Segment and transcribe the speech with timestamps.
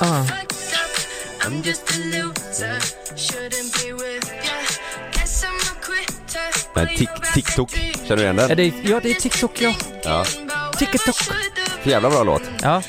[0.00, 0.24] Ah.
[1.46, 2.78] I'm just a loser,
[3.16, 4.52] shouldn't be with ya.
[5.12, 6.74] Guess I'm a quitter.
[6.74, 8.50] Men tik- TikTok, känner du igen den?
[8.50, 9.74] Är det, ja, det är TikTok ja.
[10.04, 10.24] Ja.
[10.78, 11.16] TikTok.
[11.82, 12.42] Jävla bra låt.
[12.62, 12.82] Ja.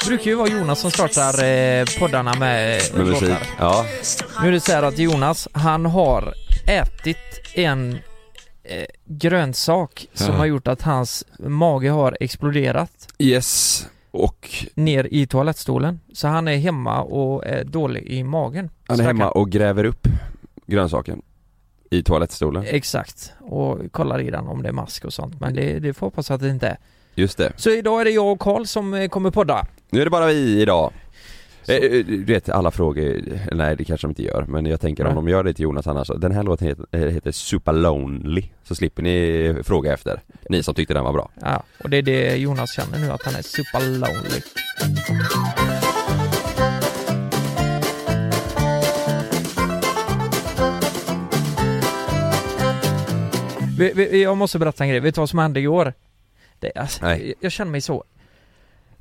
[0.00, 3.22] Det brukar ju vara Jonas som startar eh, poddarna med, eh, Med musik.
[3.22, 3.38] låtar.
[3.58, 3.86] Ja.
[4.42, 6.34] Nu är det så här att Jonas, han har
[6.66, 7.16] ätit
[7.54, 7.92] en
[8.64, 10.32] eh, grönsak som Ja.
[10.32, 13.86] har gjort att hans mage har exploderat Yes.
[14.10, 16.00] Och ner i toalettstolen.
[16.12, 18.70] Så han är hemma och är dålig i magen.
[18.86, 20.08] han är hemma och gräver upp
[20.66, 21.22] grönsaken
[21.90, 22.64] i toalettstolen.
[22.66, 23.32] Exakt.
[23.40, 25.40] Och kollar i den om det är mask och sånt.
[25.40, 26.76] Men det, det får hoppas att det inte är.
[27.14, 27.52] Just det.
[27.56, 29.66] Så idag är det jag och Karl som eh, kommer podda.
[29.90, 30.92] Nu är det bara vi idag.
[31.70, 35.04] Eh, eh, Du vet alla frågor, nej det kanske de inte gör men jag tänker
[35.04, 35.14] om Nej.
[35.24, 38.74] de gör det till Jonas annars Den här låten heter, eh, heter Super Lonely Så
[38.74, 42.36] slipper ni fråga efter Ni som tyckte den var bra Ja, och det är det
[42.36, 44.40] Jonas känner nu, att han är super lonely.
[53.78, 55.92] Vi, vi, jag måste berätta en grej, vet du vad som hände igår?
[56.58, 57.26] Det, alltså, Nej.
[57.28, 58.04] jag, jag känner mig så...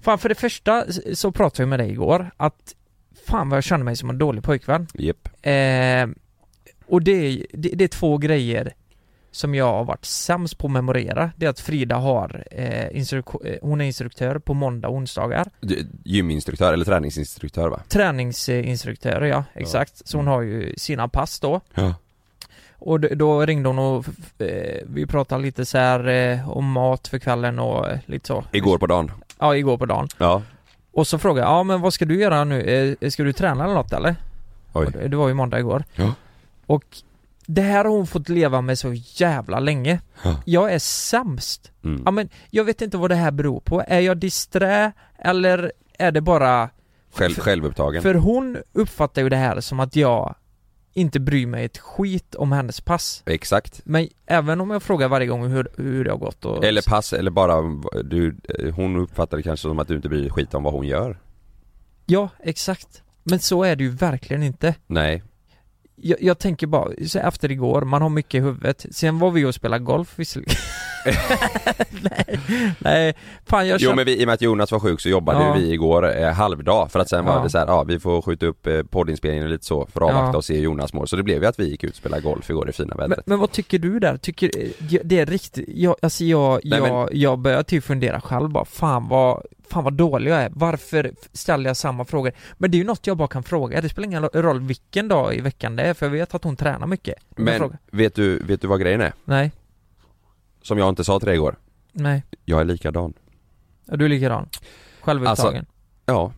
[0.02, 2.76] Fan för det första så pratade jag med dig igår, att
[3.28, 4.88] fan vad jag känner mig som en dålig pojkvän.
[4.94, 6.08] Japp Eh,
[6.88, 8.74] och det, är- det, det är två grejer
[9.32, 11.32] som jag har varit sämst på att memorera.
[11.36, 13.24] Det är att Frida har, eh, eh,
[13.62, 15.50] hon är instruktör på måndag och onsdagar.
[16.04, 17.80] Gyminstruktör eller träningsinstruktör va?
[17.88, 20.08] Träningsinstruktör, ja exakt.
[20.08, 21.62] Så hon har ju sina pass då.
[21.74, 21.94] Ja
[22.74, 24.06] Och då ringde hon och
[24.42, 28.44] eh, vi pratade lite så här eh, om mat för kvällen och lite så.
[28.52, 30.08] Igår på dagen Ja, igår på dagen.
[30.18, 30.42] Ja
[30.92, 32.96] Och så frågade jag, ja men vad ska du göra nu?
[33.02, 34.16] Eh, ska du träna eller något eller?
[34.74, 35.84] Oj det, det var ju måndag igår.
[35.96, 36.14] Ja.
[36.66, 36.84] Och
[37.46, 40.02] det här har hon fått leva med så jävla länge.
[40.24, 40.36] Ja.
[40.46, 41.72] Jag är sämst.
[41.84, 42.02] mm.
[42.06, 43.84] Ja men jag vet inte vad det här beror på.
[43.88, 46.70] Är jag disträ eller är det bara...
[47.14, 50.36] Själv, Självupptagen För hon uppfattar ju det här som att jag
[50.94, 53.24] inte bryr mig ett skit om hennes pass.
[53.26, 56.66] Exakt Men även om jag frågar varje gång hur, hur det har gått och...
[56.66, 57.62] Eller pass eller bara
[58.04, 60.74] du, eh, Hon uppfattar det kanske som att du inte bryr dig skit om vad
[60.74, 61.20] hon gör
[62.06, 63.04] Ja, exakt.
[63.24, 64.76] Men så är det ju verkligen inte.
[64.88, 65.24] Nej
[66.02, 68.86] Jag, jag tänker bara, så efter igår, man har mycket i huvudet.
[68.92, 70.56] Sen var vi och spelade golf visserligen.
[72.02, 72.40] nej,
[72.80, 73.14] nej,
[73.46, 73.96] fan jag Jo känner...
[73.96, 75.54] men vi, i och med att Jonas var sjuk så jobbade Ja.
[75.54, 77.44] vi igår eh, halvdag för att sen var Ja.
[77.44, 80.10] det så här, ja vi får skjuta upp eh, poddinspelningen och lite så för att
[80.10, 80.38] avvakta Ja.
[80.38, 81.08] och se Jonas mål.
[81.08, 83.10] Så det blev ju att vi gick ut och spelade golf igår i fina Men,
[83.10, 83.28] vädret.
[83.28, 84.18] men vad tycker du där?
[84.18, 88.22] Tycker, eh, det är riktigt, jag, alltså jag, Nej, jag, men- jag börjar typ fundera
[88.22, 92.32] själv bara, fan vad, fan vad dålig jag är, varför ställer jag samma frågor?
[92.58, 95.36] Men det är ju något jag bara kan fråga, det spelar ingen roll vilken dag
[95.36, 97.16] i veckan det är, för jag vet att hon tränar mycket.
[97.30, 99.14] Men vet du, vet du vad grejen är?
[99.26, 99.52] Nej,
[100.62, 101.56] Som jag inte sa till dig igår.
[101.92, 103.14] nej, Jag är likadan.
[103.86, 104.50] ja, du är likadan.
[105.02, 105.66] Självupptagen.
[106.06, 106.32] Ja,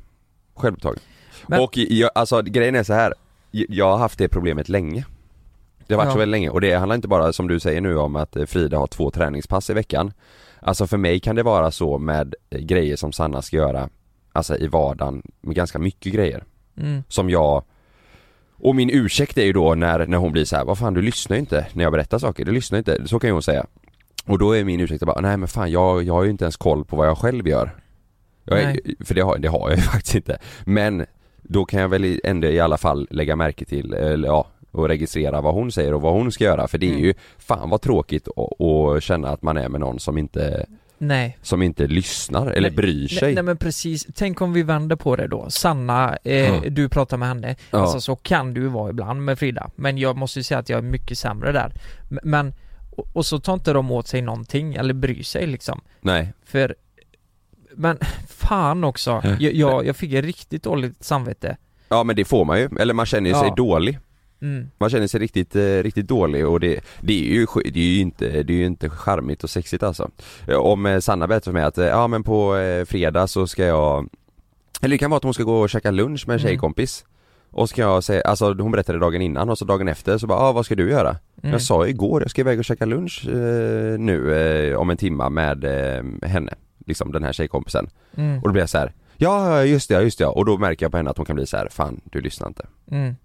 [0.56, 1.00] självupptagen.
[1.48, 3.13] Men- Och jag, alltså grejen är så här.
[3.52, 5.06] jag har haft det problemet länge.
[5.91, 6.13] Det har varit Ja.
[6.13, 8.46] så väldigt länge och det handlar inte bara som du säger nu om att eh,
[8.46, 10.13] Frida har två träningspass i veckan.
[10.59, 13.90] Alltså för mig kan det vara så med eh, grejer som Sanna ska göra,
[14.31, 16.44] alltså i vardagen med ganska mycket grejer.
[16.78, 17.03] Mm.
[17.07, 17.63] Som jag
[18.57, 21.01] och min ursäkt är ju då när, när hon blir så här: vad fan du
[21.01, 23.66] lyssnar ju inte när jag berättar saker, du lyssnar inte, så kan ju hon säga.
[24.25, 26.57] Och då är min ursäkt bara, nej men fan jag, jag har ju inte ens
[26.57, 27.72] koll på vad jag själv gör.
[28.44, 30.40] Jag är, för det har, det har jag ju faktiskt inte.
[30.66, 31.06] Men
[31.41, 35.42] då kan jag väl ändå i alla fall lägga märke till, eller ja, och registrera
[35.42, 36.68] vad hon säger och vad hon ska göra.
[36.68, 37.04] För det är Mm.
[37.04, 40.66] ju, fan vad tråkigt att, känna att man är med någon som inte,
[40.98, 41.38] Nej.
[41.42, 43.22] som inte lyssnar eller Nej, bryr sig.
[43.28, 45.50] Nej, nej men precis, tänk om vi vänder på det då.
[45.50, 46.62] Sanna, eh, Ja.
[46.70, 47.56] du pratar med henne.
[47.72, 47.80] Ja.
[47.80, 49.70] Alltså så kan du vara ibland med Frida.
[49.76, 51.72] Men jag måste ju säga att jag är mycket sämre där.
[52.24, 52.54] Men,
[52.96, 55.81] och, och så tar inte de åt sig någonting eller bryr sig liksom.
[56.02, 56.34] Nej.
[56.46, 56.76] För,
[57.76, 59.22] men fan också.
[59.40, 61.58] Jag, jag, jag fick ett riktigt dåligt samvete.
[61.90, 63.56] Ja men det får man ju, eller man känner ju sig Ja.
[63.56, 64.00] dålig.
[64.41, 64.69] Mm.
[64.78, 68.00] Man känner sig riktigt, eh, riktigt dålig och det, det är ju, det är ju
[68.00, 70.09] inte, det är ju inte charmigt och sexigt alltså.
[70.47, 72.56] Eh, Om eh, Sanna berättar för mig att, ja men på
[72.88, 74.10] fredag så ska jag
[74.81, 76.50] Eller det kan vara att hon ska gå och käka lunch med en Mm.
[76.50, 77.06] tjejkompis
[77.51, 80.39] Och ska jag säga, alltså hon berättade dagen innan och så dagen efter så bara,
[80.39, 81.10] ja vad ska du göra?
[81.44, 81.51] Mm.
[81.51, 85.30] Jag sa igår, jag ska iväg och käka lunch eh, nu eh, om en timma
[85.30, 86.54] med eh, henne
[86.86, 88.38] Liksom den här tjejkompisen Mm.
[88.38, 88.94] Och då blir jag så här.
[89.18, 91.45] Ja just det, just det och då märker jag på henne att hon kan bli
[91.45, 93.16] så här, fan du lyssnar inte Mm.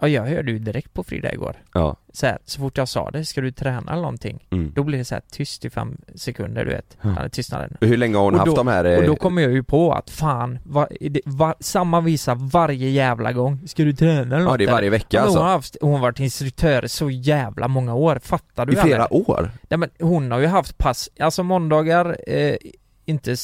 [0.00, 1.56] Ja, jag hörde ju direkt på Frida igår.
[1.74, 4.46] Ja, Så, här, så fort jag sa det, ska du träna eller någonting?
[4.50, 4.72] mm.
[4.74, 6.96] Då blir det så här tyst i fem sekunder, du vet.
[7.02, 7.14] Ja.
[7.22, 7.28] Ja.
[7.28, 7.76] Tystnaden.
[7.80, 8.84] Hur länge har hon Och haft då- de här?
[8.84, 12.90] eh, Och då kommer jag ju på att fan, va, det, va, samma visa varje
[12.90, 13.60] jävla gång.
[13.66, 15.38] Ska du träna eller Ja något, det är varje vecka Ja, alltså?
[15.38, 19.04] hon, har haft, hon har varit instruktör så jävla många år, fattar du I flera
[19.06, 19.30] eller?
[19.30, 19.50] år?
[19.68, 22.56] Nej men hon har ju haft pass, alltså måndagar, eh,
[23.04, 23.36] inte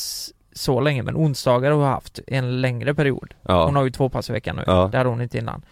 [0.53, 3.35] så länge men onsdagar har hon haft en längre period.
[3.43, 3.65] Ja.
[3.67, 4.89] Hon har ju två pass i veckan nu, Ja.
[4.93, 5.63] det hade hon inte innan.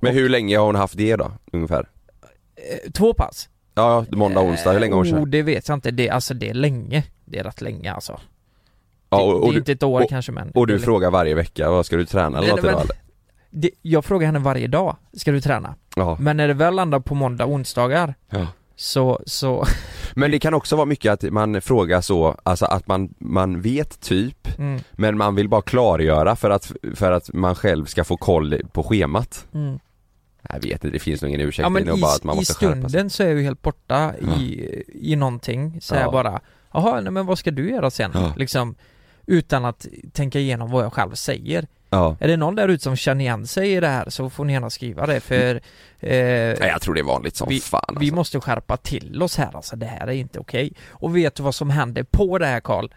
[0.00, 1.88] Men hur länge har hon haft det då, ungefär?
[2.56, 3.48] Eh, två pass?
[3.74, 5.30] Ja, måndag, onsdag, hur länge har hon Oh, kört?
[5.30, 7.04] det vet jag inte, det, alltså det är länge.
[7.24, 8.20] Det är rätt länge alltså.
[9.10, 10.78] Ja, det, och, det och, är du, inte ett år och- kanske men och du
[10.80, 12.96] frågar varje vecka, vad ska du träna eller något idag eller?
[13.50, 15.74] det, Jag frågar henne varje dag, ska du träna?
[15.96, 16.16] Ja.
[16.20, 18.46] Men när det väl landar på måndag, onsdagar ja.
[18.76, 19.66] så, så,
[20.14, 24.00] Men det kan också vara mycket att man frågar så, alltså att man, man vet
[24.00, 28.16] typ, mm, men man vill bara klargöra för att, för att man själv ska få
[28.16, 29.46] koll på schemat.
[29.54, 29.78] mm.
[30.52, 32.14] Jag vet inte, det finns nog ingen ursäkt, Ja det är men nog i, bara
[32.14, 32.80] att man i måste skärpa sig.
[32.90, 34.40] stunden så är jag ju helt borta Ja.
[34.40, 36.00] i, i någonting, så Ja.
[36.00, 36.40] jag bara
[36.72, 38.10] Jaha, nej men vad ska du göra sen?
[38.14, 38.32] Ja.
[38.36, 38.74] Liksom
[39.28, 42.16] Utan att tänka igenom vad jag själv säger Ja.
[42.20, 44.52] Är det någon där ute som känner igen sig i det här så får ni
[44.52, 45.60] gärna skriva det för
[46.00, 46.16] eh,
[46.68, 48.00] jag tror det är vanligt som Vi- fan alltså.
[48.00, 51.42] Vi måste skärpa till oss här alltså, det här är inte okej Och vet du
[51.42, 52.88] vad som hände på det här Karl?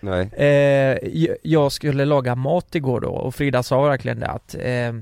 [0.00, 0.28] Nej.
[0.32, 0.98] Eh,
[1.42, 4.92] jag skulle laga mat igår då och Frida sa verkligen det att eh,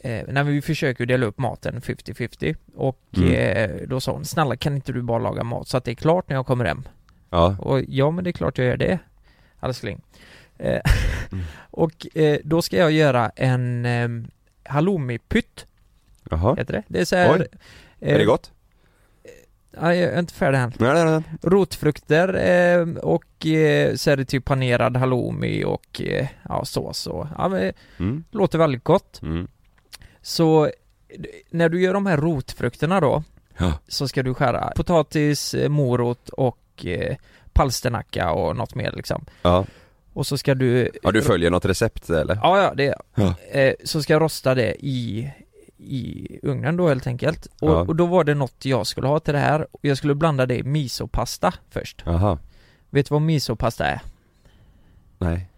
[0.00, 3.32] eh, när vi försöker dela upp maten 50-50 och Mm.
[3.34, 5.94] eh, då sa hon snälla kan inte du bara laga mat så att det är
[5.94, 6.82] klart när jag kommer hem?
[7.30, 7.56] Ja.
[7.58, 8.98] Och ja men det är klart jag gör det
[9.62, 10.00] älskling
[10.58, 10.80] eh,
[11.32, 11.44] Mm.
[11.70, 14.08] Och eh, då ska jag göra en eh,
[14.72, 15.66] halloumipytt
[16.30, 16.54] Jaha.
[16.58, 16.82] heter det?
[16.88, 17.46] Det är så här.
[18.00, 18.52] Är det gott?
[19.80, 21.22] Nej, jag är inte färdig än Nej, nej, nej.
[21.42, 27.26] Rotfrukter eh, och eh, så är det typ panerad halloumi och eh, ja, sås och
[27.38, 28.24] ja, men, Mm.
[28.30, 29.22] låter väldigt gott.
[29.22, 29.48] Mm.
[30.22, 30.70] Så eh,
[31.50, 33.22] när du gör de här rotfrukterna då
[33.58, 33.72] Ja.
[33.88, 37.16] så ska du skära potatis, eh, morot och eh,
[37.52, 39.24] palsternacka och något mer liksom.
[39.42, 39.64] Ja.
[40.12, 42.34] Och så ska du ja, du följer något recept eller?
[42.42, 43.34] Ja, ja det Ja.
[43.60, 45.30] eh, Så ska jag rosta det i
[45.82, 47.46] i ugnen då helt enkelt.
[47.60, 47.80] Och, Ja.
[47.80, 49.66] och då var det något jag skulle ha till det här.
[49.80, 52.02] Jag skulle blanda det i misopasta först.
[52.06, 52.38] Jaha.
[52.90, 54.00] Vet du vad misopasta är?
[55.18, 55.49] Nej.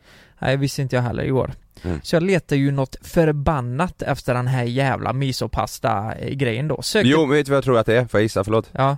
[0.43, 1.53] Nej, visste inte jag heller igår.
[1.85, 2.00] Mm.
[2.03, 6.83] Så jag letar ju något förbannat efter den här jävla misopasta-grejen då.
[6.83, 7.09] Sökte...
[7.09, 8.05] Jo, men vet du vad jag tror att det är?
[8.06, 8.44] Får jag gissa?
[8.44, 8.71] Förlåt?
[8.73, 8.97] Ja.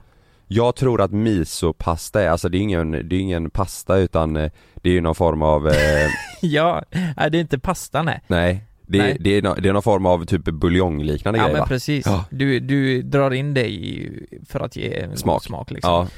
[0.49, 4.51] Jag tror att misopasta är, alltså det är ingen, det är ingen pasta utan eh,
[4.75, 5.75] det är ju någon form av, eh,
[6.43, 6.83] ja,
[7.17, 8.21] nej det är inte pasta nej.
[8.27, 8.65] nej.
[8.87, 9.17] Det, Nej.
[9.21, 11.67] det, är, nå- det är någon form av typ buljongliknande Ja grej men va?
[11.67, 12.07] precis.
[12.07, 12.25] Ja.
[12.31, 14.11] Du, du drar in det i,
[14.49, 15.45] för att ge Smak.
[15.45, 16.09] smak liksom.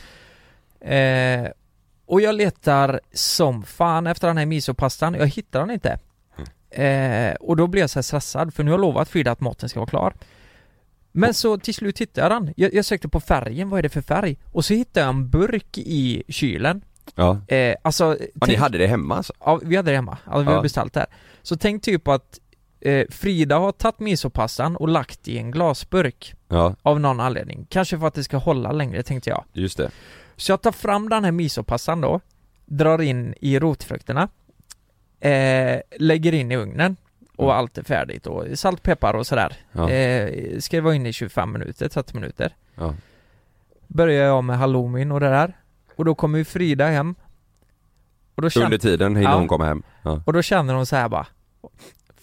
[0.81, 0.95] Ja.
[0.95, 1.49] Eh,
[2.07, 5.99] och jag letar som fan efter den här misopastan, jag hittar den inte.
[6.71, 9.69] Eh, och då blir jag så stressad för nu har jag lovat Frida att maten
[9.69, 10.15] ska vara klar.
[11.13, 12.55] Men så till slut hittade jag den.
[12.57, 14.37] Jag, jag sökte på färgen, vad är det för färg?
[14.53, 16.83] Och så hittade jag en burk i kylen.
[17.15, 17.41] Ja.
[17.49, 19.33] Eh, alltså, ja, ni hade det hemma alltså?
[19.41, 20.19] Ja, vi hade det hemma.
[20.25, 20.63] Alltså, vi har Ja.
[20.63, 21.09] beställt det här.
[21.43, 22.41] Så tänk typ att
[22.81, 26.35] eh, Frida har tagit misopastan och lagt i en glasburk.
[26.49, 27.67] Ja, Av någon anledning.
[27.71, 29.45] Kanske för att det ska hålla längre tänkte jag.
[29.53, 29.91] just det.
[30.37, 32.21] Så jag tar fram den här misopastan då,
[32.67, 34.29] drar in i rotfrukterna,
[35.21, 36.97] eh, lägger in i ugnen
[37.37, 37.57] och Mm.
[37.57, 39.57] allt är färdigt och salt, peppar och sådär.
[39.73, 39.91] Ja.
[39.91, 42.55] Eh, ska vara inne i 25 minuter, 30 minuter.
[42.75, 42.95] Ja.
[43.87, 45.53] Börjar jag med halloumin och det där.
[45.97, 47.15] Och då kommer ju Frida hem.
[48.35, 49.37] Och då, Under känner, tiden hinner Ja.
[49.39, 49.83] hon komma hem?
[50.03, 50.23] Ja.
[50.27, 51.27] och då känner hon så här bara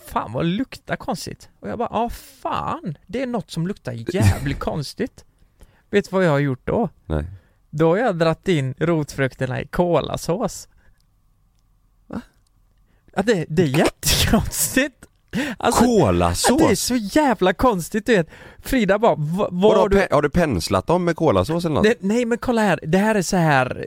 [0.08, 1.50] Fan vad det luktar konstigt.
[1.60, 5.26] Och jag bara, ja fan, det är något som luktar jävligt konstigt.
[5.90, 6.90] Vet du vad jag har gjort då?
[7.06, 7.26] Nej.
[7.76, 10.68] Då har jag dratt in rotfrukterna i kolasås.
[12.08, 12.22] Va?
[13.16, 15.06] Ja det, det är jättekonstigt.
[15.58, 16.58] Alltså, Kolasås?
[16.58, 18.30] det är så jävla konstigt du vet.
[18.60, 20.08] Frida bara, "Va- vad har du?
[20.12, 21.84] har du penslat dem med kolasås eller något?
[21.84, 23.86] Nej, nej men kolla här, det här är så här.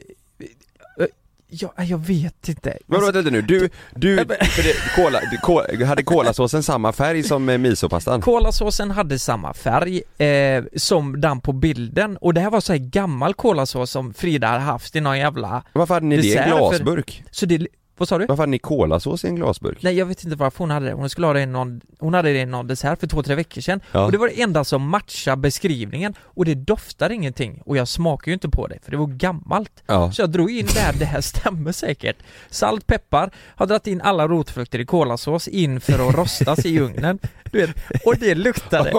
[1.61, 2.79] Ja, jag vet inte.
[2.87, 7.23] Men Alltså, vänta nu, du, du, för det, kola, det, kola, hade kolasåsen samma färg
[7.23, 8.21] som eh, misopastan?
[8.21, 12.81] Kolasåsen hade samma färg eh, som den på bilden och det här var så här
[12.81, 15.63] gammal kolasås som Frida hade haft i någon jävla...
[15.73, 17.25] Varför hade ni det i en Dessert för- glasburk?
[17.31, 17.67] Så det...
[17.99, 18.27] Vad sa du?
[18.27, 19.79] Varför hade ni kolasås i en glasburk?
[19.83, 22.15] Nej jag vet inte varför hon hade det, hon skulle ha det i någon, hon
[22.15, 24.05] hade det i någon dessert för två, tre veckor sedan Ja.
[24.05, 28.31] Och det var det enda som matchade beskrivningen och det doftar ingenting och jag smakar
[28.31, 30.13] ju inte på det för det var gammalt Ja.
[30.13, 32.17] Så jag drog in det här, det här stämmer säkert
[32.51, 37.19] Salt, peppar, har dragit in alla rotfrukter i kolasås in för att rostas i ugnen
[37.53, 38.91] Du vet, och det luktade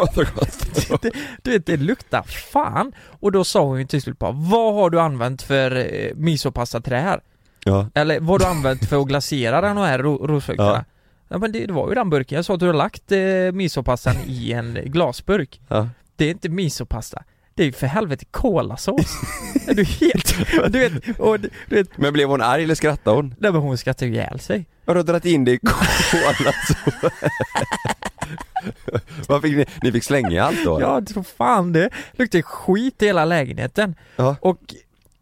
[1.01, 1.11] det,
[1.41, 2.91] Du vet, det luktar fan!
[3.19, 6.81] Och då sa hon ju till slut bara, vad har du använt för eh, misopasta
[6.81, 7.21] till det här?
[7.67, 7.89] Ja.
[7.93, 10.69] Eller vad du använt för att glasera de här ro- rotfrukterna?
[10.71, 10.83] Ja.
[11.29, 11.37] Ja.
[11.37, 13.19] men det, det var ju den burken, jag sa att du har lagt eh,
[13.53, 15.89] misopastan i en glasburk Ja.
[16.15, 17.23] Det är inte misopasta
[17.55, 19.17] Det är ju för helvete kolasås
[19.67, 20.35] Är du helt,
[20.73, 23.35] du vet, och, du vet Men blev hon arg eller skrattade hon?
[23.39, 26.77] Nej men hon skrattar ju ihjäl sig Har du dragit in det i kolasås?
[29.27, 29.65] Vad fick ni?
[29.83, 30.81] Ni fick slänga allt då?
[30.81, 34.35] Ja, tror fan det luktar skit i hela lägenheten Ja.
[34.41, 34.59] Och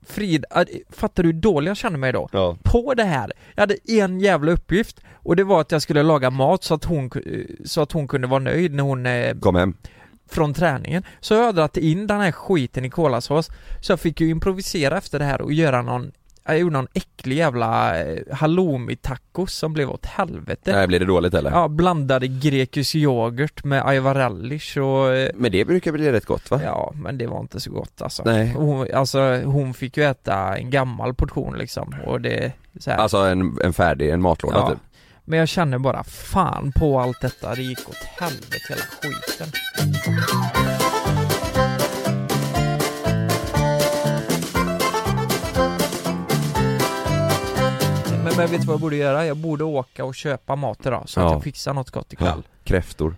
[0.06, 2.30] Frid, äh, fattar du hur dålig jag kände mig då?
[2.32, 2.58] Ja.
[2.64, 3.32] På det här!
[3.56, 6.86] Jag hade en jävla uppgift och det var att jag skulle laga mat så att
[6.86, 7.12] hon,
[7.66, 9.74] så att hon kunde vara nöjd när hon eh, Kom hem.
[10.30, 11.04] från träningen.
[11.20, 13.50] Så jag har dragit in den här skiten i kolasås
[13.82, 16.12] Så jag fick ju improvisera efter det här och göra någon
[16.54, 21.34] jag gjorde någon äcklig jävla eh, halloumi-tacos som blev åt helvete Nej, blir det dåligt
[21.34, 21.52] eller?
[21.52, 26.52] Ja, blandade grekisk yoghurt med ajvar relish och eh, Men det brukar bli rätt gott
[26.52, 26.62] va?
[26.64, 28.54] Ja, men det var inte så gott alltså Nej.
[28.58, 32.98] hon, Alltså hon fick ju äta en gammal portion liksom och det så här.
[32.98, 34.70] Alltså en, en färdig, en matlåda Ja.
[34.70, 34.80] typ?
[35.28, 39.48] Men jag känner bara fan på allt detta, det gick åt helvete hela skiten
[48.38, 49.25] Men, vet du vad jag borde göra?
[49.25, 51.32] Jag borde åka och köpa mat idag så att Ja.
[51.34, 53.15] jag fixar något gott ikväll Kräftor?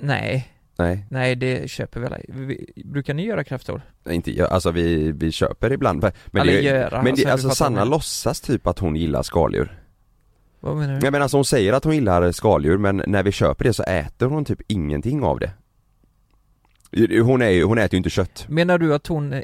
[0.00, 2.08] Nej, Nej, nej det köper vi
[2.44, 3.82] vi, Brukar ni göra kräftor?
[4.10, 7.32] inte jag, alltså vi, vi köper ibland Men Eller det, göra, men alltså, det, du
[7.32, 9.78] alltså fattar Sanna vad jag- låtsas typ att hon gillar skaldjur
[10.60, 11.00] Vad menar du?
[11.00, 13.82] Nej men alltså hon säger att hon gillar skaldjur men när vi köper det så
[13.82, 15.50] äter hon typ ingenting av det
[17.22, 19.42] Hon är ju, hon äter ju inte kött Menar du att hon, eh,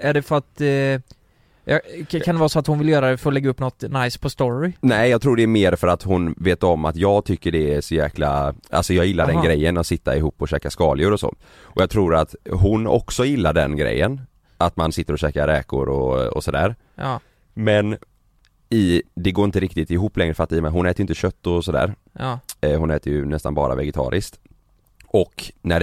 [0.00, 1.00] är det för att, eh, ja,
[2.24, 4.18] kan det vara så att hon vill göra det för att lägga upp något nice
[4.18, 4.72] på story?
[4.80, 7.74] Nej jag tror det är mer för att hon vet om att jag tycker det
[7.74, 9.44] är så jäkla, alltså jag gillar den Aha.
[9.44, 11.34] grejen att sitta ihop och käka skaldjur och så.
[11.60, 14.20] Och jag tror att hon också gillar den grejen
[14.58, 16.76] Att man sitter och käkar räkor och, och sådär.
[16.94, 17.20] Ja,
[17.54, 17.96] Men
[18.70, 21.02] i, det går inte riktigt ihop längre för att i och med, hon äter ju
[21.02, 21.94] inte kött och sådär.
[22.12, 24.40] Ja, eh, Hon äter ju nästan bara vegetariskt.
[25.06, 25.82] Och när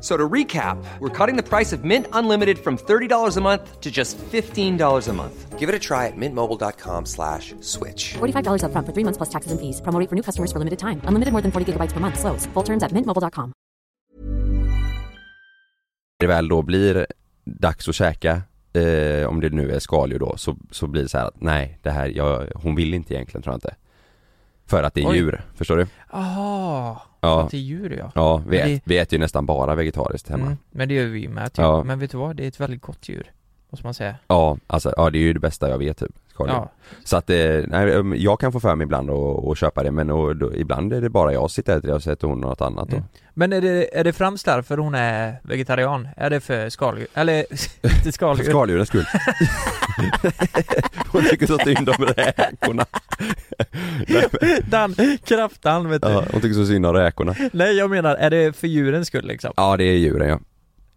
[0.00, 3.90] So to recap, we're cutting the price of Mint Unlimited from $30 a month to
[3.90, 5.58] just $15 a month.
[5.58, 8.14] Give it a try at mintmobile.com slash switch.
[8.14, 9.82] $45 upfront for three months plus taxes and fees.
[9.82, 11.02] Promo rate for new customers for limited time.
[11.04, 12.18] Unlimited more than 40 gigabytes per month.
[12.18, 12.46] Slows.
[12.54, 13.52] Full terms at mintmobile.com.
[16.20, 17.06] det väl då blir
[17.44, 18.42] dags att käka
[18.72, 21.78] eh, Om det nu är skaldjur då så, så blir det så här att nej
[21.82, 23.74] det här, jag, hon vill inte egentligen tror jag inte
[24.70, 25.16] För att det är Oj.
[25.16, 25.86] djur, förstår du?
[26.10, 29.74] Aha, Ja, till djur ja ja vi, Men det- ät, vi äter ju nästan bara
[29.74, 31.58] vegetariskt hemma mm, Men det gör vi med typ.
[31.58, 31.82] Ja.
[31.84, 32.36] Men vet du vad?
[32.36, 33.30] Det är ett väldigt gott djur
[33.70, 34.14] Måste man säga?
[34.26, 36.70] Ja, alltså ja det är ju det bästa jag vet typ, skaldjur Ja,
[37.04, 37.36] Så att, eh,
[37.66, 40.54] nej, um, jag kan få för mig ibland att att köpa det men och, då,
[40.54, 42.96] ibland är det bara jag som sitter och det och hon något annat då.
[42.96, 43.08] Mm.
[43.34, 46.08] Men är det, är det främst därför hon är vegetarian?
[46.16, 47.06] Är det för skaldjur?
[47.14, 47.38] Eller,
[47.82, 49.04] inte För skaldjur skaldjurens skull.
[51.12, 52.86] Hon tycker så synd om räkorna.
[54.64, 56.08] Den kraften vet du.
[56.08, 57.34] Ja, Hon tycker så synd om räkorna.
[57.52, 59.52] Nej jag menar, är det för djurens skull liksom?
[59.56, 60.38] Ja det är djuren ja,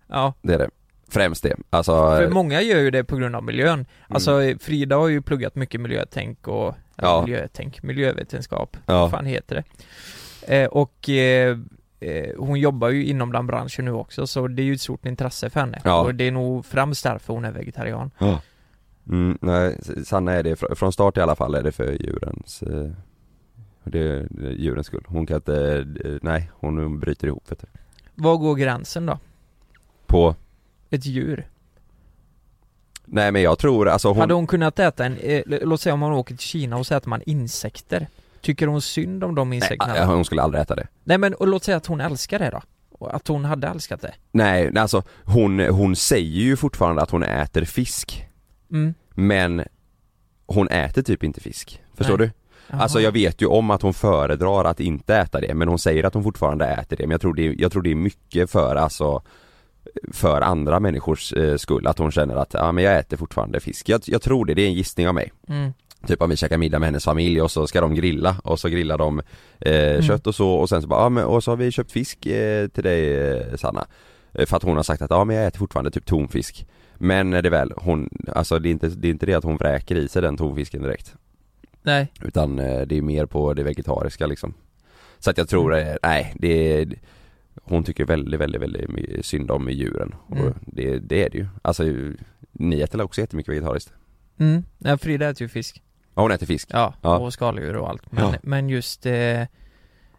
[0.08, 0.70] Ja, det är det
[1.08, 5.08] Främst det, alltså för många gör ju det på grund av miljön Alltså Frida har
[5.08, 6.68] ju pluggat mycket miljötänk och,
[6.98, 7.22] eller Ja.
[7.22, 9.00] miljötänk, miljövetenskap, Ja.
[9.02, 9.64] vad fan heter det?
[10.62, 11.58] Eh, och eh,
[12.00, 15.06] eh, hon jobbar ju inom den branschen nu också så det är ju ett stort
[15.06, 16.02] intresse för henne Ja.
[16.02, 18.12] och det är nog främst därför hon är vegetarian
[19.10, 22.64] Mm, nej, Sanna är det, fr- från start i alla fall är det för djurens
[22.64, 22.90] eh,
[23.84, 25.04] det, är djurens skull.
[25.08, 27.68] Hon kan inte, eh, nej hon bryter ihop vet du.
[28.16, 29.20] Var går gränsen då?
[30.08, 30.36] På,
[30.94, 31.48] Ett djur?
[33.06, 36.02] nej men jag tror alltså hon, Hade hon kunnat äta en, eh, låt säga om
[36.02, 38.08] hon åker till Kina och så äter man insekter
[38.42, 39.98] Tycker hon synd om de nej, insekterna?
[39.98, 40.88] ja, hon skulle aldrig äta det.
[41.04, 42.62] Nej men och låt säga att hon älskar det då?
[43.08, 44.14] Att hon hade älskat det?
[44.32, 48.26] Nej, nej, alltså hon, hon säger ju fortfarande att hon äter fisk.
[48.72, 48.94] Mm.
[49.10, 49.64] Men
[50.46, 51.82] hon äter typ inte fisk.
[51.94, 52.32] Förstår Nej.
[52.68, 52.78] du?
[52.78, 56.04] Alltså jag vet ju om att hon föredrar att inte äta det men hon säger
[56.04, 58.76] att hon fortfarande äter det men jag tror det jag tror det är mycket för
[58.76, 59.22] alltså
[60.12, 63.90] för andra människors eh, skull att hon känner att ja men jag äter fortfarande fisk.
[63.90, 65.32] Jag, jag tror det, det är en gissning av mig.
[65.48, 65.74] Mm.
[66.08, 68.70] Typ om vi käkar middag med hennes familj och så ska de grilla och så
[68.70, 69.22] grillar de
[69.60, 71.92] eh, kött och så och sen så bara ja men och så har vi köpt
[71.92, 73.86] fisk eh, till dig eh, Sanna.
[74.34, 76.68] Eh, För att hon har sagt att ja men jag äter fortfarande typ tonfisk.
[76.98, 79.96] Men det väl, hon, alltså det är inte det, är inte det att hon vräker
[79.96, 81.16] i sig den tonfisken direkt.
[81.82, 84.54] Nej, Utan det är mer på det vegetariska liksom
[85.20, 86.88] Så att jag tror, eh, nej det är
[87.64, 90.16] hon tycker väldigt, väldigt, väldigt synd om djuren.
[90.32, 90.44] Mm.
[90.48, 91.48] Och det, det är det ju.
[91.62, 91.84] Alltså
[92.52, 93.94] ni äter också jättemycket vegetariskt?
[94.38, 95.82] Mm, ja, Frida äter ju fisk.
[96.16, 96.68] Ja hon äter fisk.
[96.72, 97.18] Ja, Ja.
[97.18, 98.12] och skaldjur och allt.
[98.12, 98.36] Men, Ja.
[98.44, 99.42] men just, eh,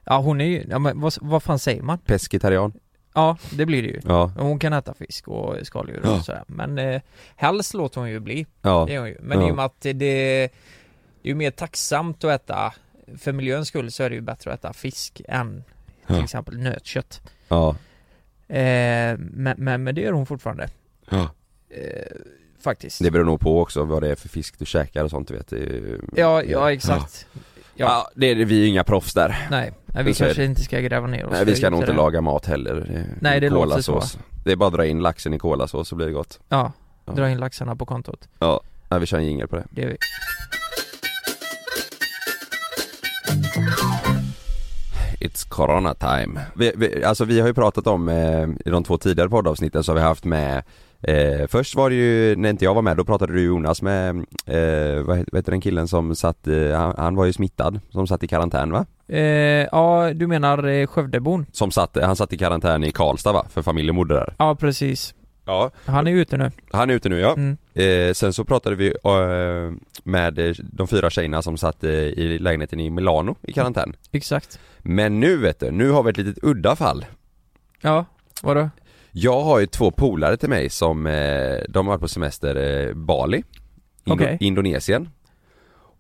[0.05, 1.99] ja hon är ju, ja, men vad, vad fan säger man?
[1.99, 2.73] Pescetarian.
[3.15, 4.01] Ja, det blir det ju.
[4.05, 4.33] Ja.
[4.39, 6.23] Hon kan äta fisk och skaldjur och Ja.
[6.23, 6.43] sådär.
[6.47, 7.01] Men eh,
[7.37, 8.47] helst låter hon ju bli.
[8.63, 8.85] Ja.
[8.87, 9.19] Det gör hon ju.
[9.21, 9.49] Men Ja.
[9.49, 10.07] i och med att det, det
[10.45, 10.51] är
[11.23, 12.75] ju mer tacksamt att äta,
[13.19, 15.65] för miljöns skull så är det ju bättre att äta fisk än
[16.07, 16.25] till Ja.
[16.25, 17.21] exempel nötkött.
[17.49, 17.77] Ja.
[18.49, 20.69] Eh, men, men, men det gör hon fortfarande.
[21.11, 21.29] Ja.
[21.71, 22.17] Eh,
[22.61, 23.03] faktiskt.
[23.03, 25.35] Det beror nog på också vad det är för fisk du käkar och sånt du
[25.35, 25.53] vet.
[25.53, 27.27] Ju- Ja, ja exakt.
[27.33, 27.41] Ja.
[27.77, 27.87] Ja.
[27.87, 29.47] ja, det är, vi är inga proffs där.
[29.51, 31.33] Nej, nej, vi Så kanske inte ska gräva ner oss.
[31.33, 31.97] Nej vi ska nog inte det.
[31.97, 32.75] laga mat heller.
[32.75, 34.19] Det- Nej, det låter kolasås.
[34.45, 36.41] Det är bara att dra in laxen i kolasås så blir det gott.
[36.49, 36.73] Ja,
[37.07, 37.13] Ja.
[37.13, 38.29] dra in laxarna på kontot.
[38.39, 39.65] Ja, ja vi kör en jingel på det.
[39.71, 39.97] Det gör vi.
[45.25, 46.41] It's corona time.
[46.57, 49.93] Vi, vi, alltså vi har ju pratat om, eh, i de två tidigare poddavsnitten så
[49.93, 50.63] har vi haft med
[51.03, 54.17] eh, Först var det ju, när inte jag var med, då pratade du Jonas med,
[54.47, 57.81] eh, vad, heter, vad heter den killen som satt, eh, han, han var ju smittad,
[57.91, 58.87] som satt i karantän va?
[59.09, 59.21] Eh,
[59.73, 61.47] ja, du menar eh, Skövdebon?
[61.53, 63.47] Som satt, han satt i karantän i Karlstad va?
[63.51, 64.35] För familjen bodde där.
[64.39, 65.15] Ja, precis.
[65.45, 65.71] Ja.
[65.87, 66.51] Han är ute nu.
[66.73, 67.35] Han är ute nu ja.
[67.37, 67.57] Mm.
[67.75, 69.73] Eh, sen så pratade vi eh,
[70.05, 73.97] med eh, de fyra tjejerna som satt eh, i lägenheten i Milano i karantän.
[74.13, 74.59] Exakt.
[74.79, 77.05] Men nu vet du, nu har vi ett litet udda fall.
[77.81, 78.05] Ja,
[78.43, 78.71] vadå?
[79.13, 82.57] Jag har ju två polare till mig som, eh, de har varit på semester
[82.89, 83.43] eh, Bali,
[84.05, 84.37] Indo- Okej.
[84.41, 85.09] Indonesien.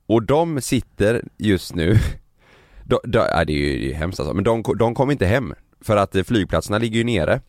[0.06, 1.96] Och de sitter just nu,
[2.84, 5.54] de, de, ja, det är ju hemskt alltså, men de, de kommer inte hem.
[5.80, 7.40] För att flygplatserna ligger ju nere.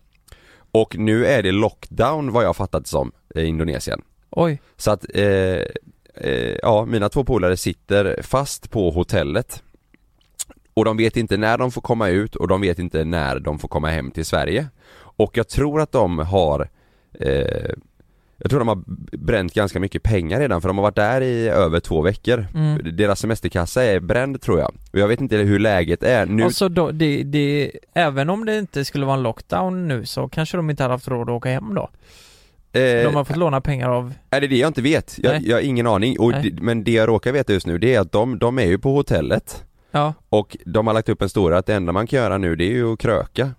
[0.75, 4.01] Och nu är det lockdown vad jag fattat som, i Indonesien.
[4.29, 4.61] Oj.
[4.77, 5.61] Så att, eh,
[6.15, 9.63] eh, ja mina två polare sitter fast på hotellet
[10.73, 13.59] Och de vet inte när de får komma ut och de vet inte när de
[13.59, 14.67] får komma hem till Sverige
[14.97, 16.69] Och jag tror att de har
[17.19, 17.71] eh,
[18.37, 18.83] Jag tror de har
[19.17, 22.47] bränt ganska mycket pengar redan för de har varit där i över två veckor.
[22.55, 22.95] Mm.
[22.97, 24.75] Deras semesterkassa är bränd tror jag.
[24.93, 26.43] Och jag vet inte hur läget är nu.
[26.43, 30.57] Alltså då, det, det, även om det inte skulle vara en lockdown nu så kanske
[30.57, 31.89] de inte hade haft råd att åka hem då?
[32.79, 35.19] eh, De har fått låna pengar av, Är det det jag inte vet?
[35.19, 37.95] Jag, jag har ingen aning, och det, men det jag råkar veta just nu det
[37.95, 39.63] är att de, de är ju på hotellet.
[39.91, 42.55] Ja, Och de har lagt upp en story att det enda man kan göra nu
[42.55, 43.51] det är ju att kröka.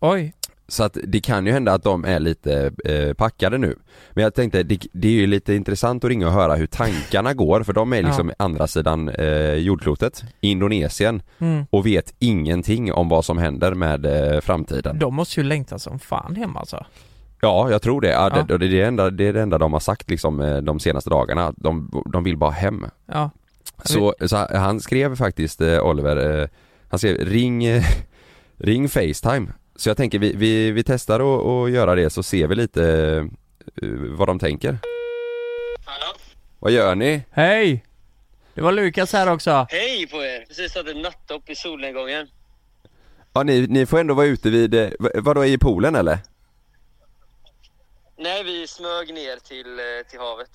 [0.00, 0.32] Oj.
[0.72, 3.76] Så att det kan ju hända att de är lite eh, packade nu
[4.12, 7.34] Men jag tänkte, det, det är ju lite intressant att ringa och höra hur tankarna
[7.44, 8.34] går för de är liksom Ja.
[8.44, 11.64] andra sidan eh, jordklotet, Indonesien Mm.
[11.70, 15.98] och vet ingenting om vad som händer med eh, framtiden De måste ju längta som
[15.98, 16.84] fan hem alltså.
[17.40, 18.08] Ja, jag tror det.
[18.10, 18.42] Ja, Ja.
[18.48, 20.80] Det, det, är det, enda, det är det enda de har sagt liksom eh, de
[20.80, 23.30] senaste dagarna, de, de vill bara hem Ja.
[23.84, 26.48] Så, så han skrev faktiskt eh, Oliver, eh,
[26.88, 27.64] han skrev ring,
[28.58, 32.46] ring Facetime Så jag tänker vi, vi, vi testar att att göra det så ser
[32.46, 32.84] vi lite
[33.82, 34.78] eh, vad de tänker
[35.84, 36.14] Hallå?
[36.58, 37.22] Vad gör ni?
[37.30, 37.84] Hej!
[38.54, 39.66] Det var Lukas här också.
[39.70, 40.44] Hej på er!
[40.48, 42.26] Precis ett nattdopp i solnedgången.
[43.32, 46.18] Ja ni, ni får ändå vara ute vid, eh, vad- vadå i poolen eller?
[48.18, 50.50] Nej, vi smög ner till, eh, till havet.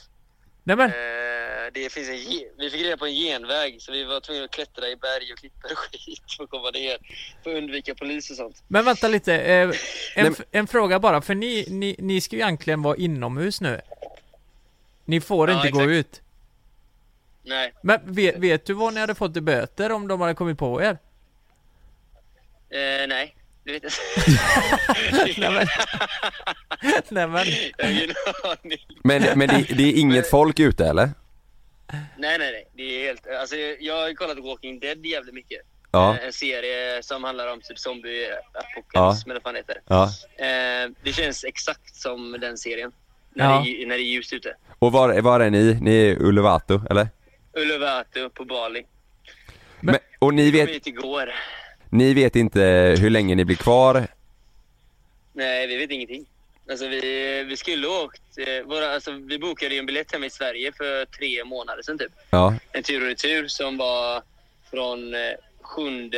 [0.68, 4.04] Nej men, Eh, det finns en, ge- vi fick reda på en genväg så vi
[4.04, 6.98] var tvungna att klättra i berg och klippor och skit för att komma ner.
[7.44, 8.64] För att undvika polis och sånt.
[8.68, 9.34] men vänta lite.
[9.40, 9.72] Eh,
[10.16, 13.82] en, en fråga bara, för ni, ni, ni ska ju egentligen vara inomhus nu.
[15.06, 15.92] Ni får Ja, inte gå exakt.
[15.92, 16.22] ut.
[17.44, 20.58] Nej, Men vet, vet du vad ni hade fått i böter om de hade kommit
[20.58, 20.98] på er?
[22.70, 23.36] eh, nej.
[23.68, 23.94] Det vet jag
[25.38, 25.68] Nej men,
[27.10, 27.46] nej men,
[27.78, 28.78] Jag har ingen aning.
[29.04, 31.10] Men, men det, det är inget folk ute eller?
[32.18, 32.68] Nej, nej, nej.
[32.76, 33.28] Det är helt...
[33.28, 35.62] Alltså, jag har kollat Walking Dead jävligt mycket.
[35.92, 39.82] Ja, Eh, En serie som handlar om typ zombie-apokalypsm eller vad fan det heter.
[39.88, 40.04] ja
[40.46, 42.92] Eh, det känns exakt som den serien.
[43.34, 43.62] När, Ja.
[43.66, 44.56] det, är- när det är ljust ute.
[44.80, 45.74] Och var, var är ni?
[45.82, 47.08] Ni är Uluwatu eller?
[47.54, 48.86] Uluwatu på Bali.
[49.80, 51.34] Men, och ni Vi kom vet, hit igår.
[51.90, 52.62] Ni vet inte
[53.00, 54.08] hur länge ni blir kvar?
[55.34, 56.26] Nej, vi vet ingenting.
[56.70, 60.30] Alltså vi, vi skulle åkt, eh, våra, alltså, vi bokade ju en biljett hemma i
[60.30, 62.12] Sverige för tre månader sedan typ.
[62.30, 64.22] Ja, En tur och retur som var
[64.72, 65.20] från eh,
[65.62, 66.12] 7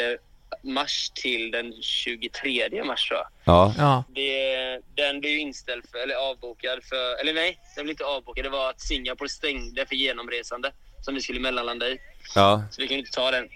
[0.63, 3.27] mars till den 23 mars tror jag.
[3.43, 7.91] ja, ja, Det, den blev ju inställd för, eller avbokad för, eller nej, den blev
[7.93, 8.45] inte avbokad.
[8.45, 11.97] Det var att Singapore stängde för genomresande som vi skulle mellanlanda i.
[12.35, 13.49] ja, Så vi kunde inte ta den.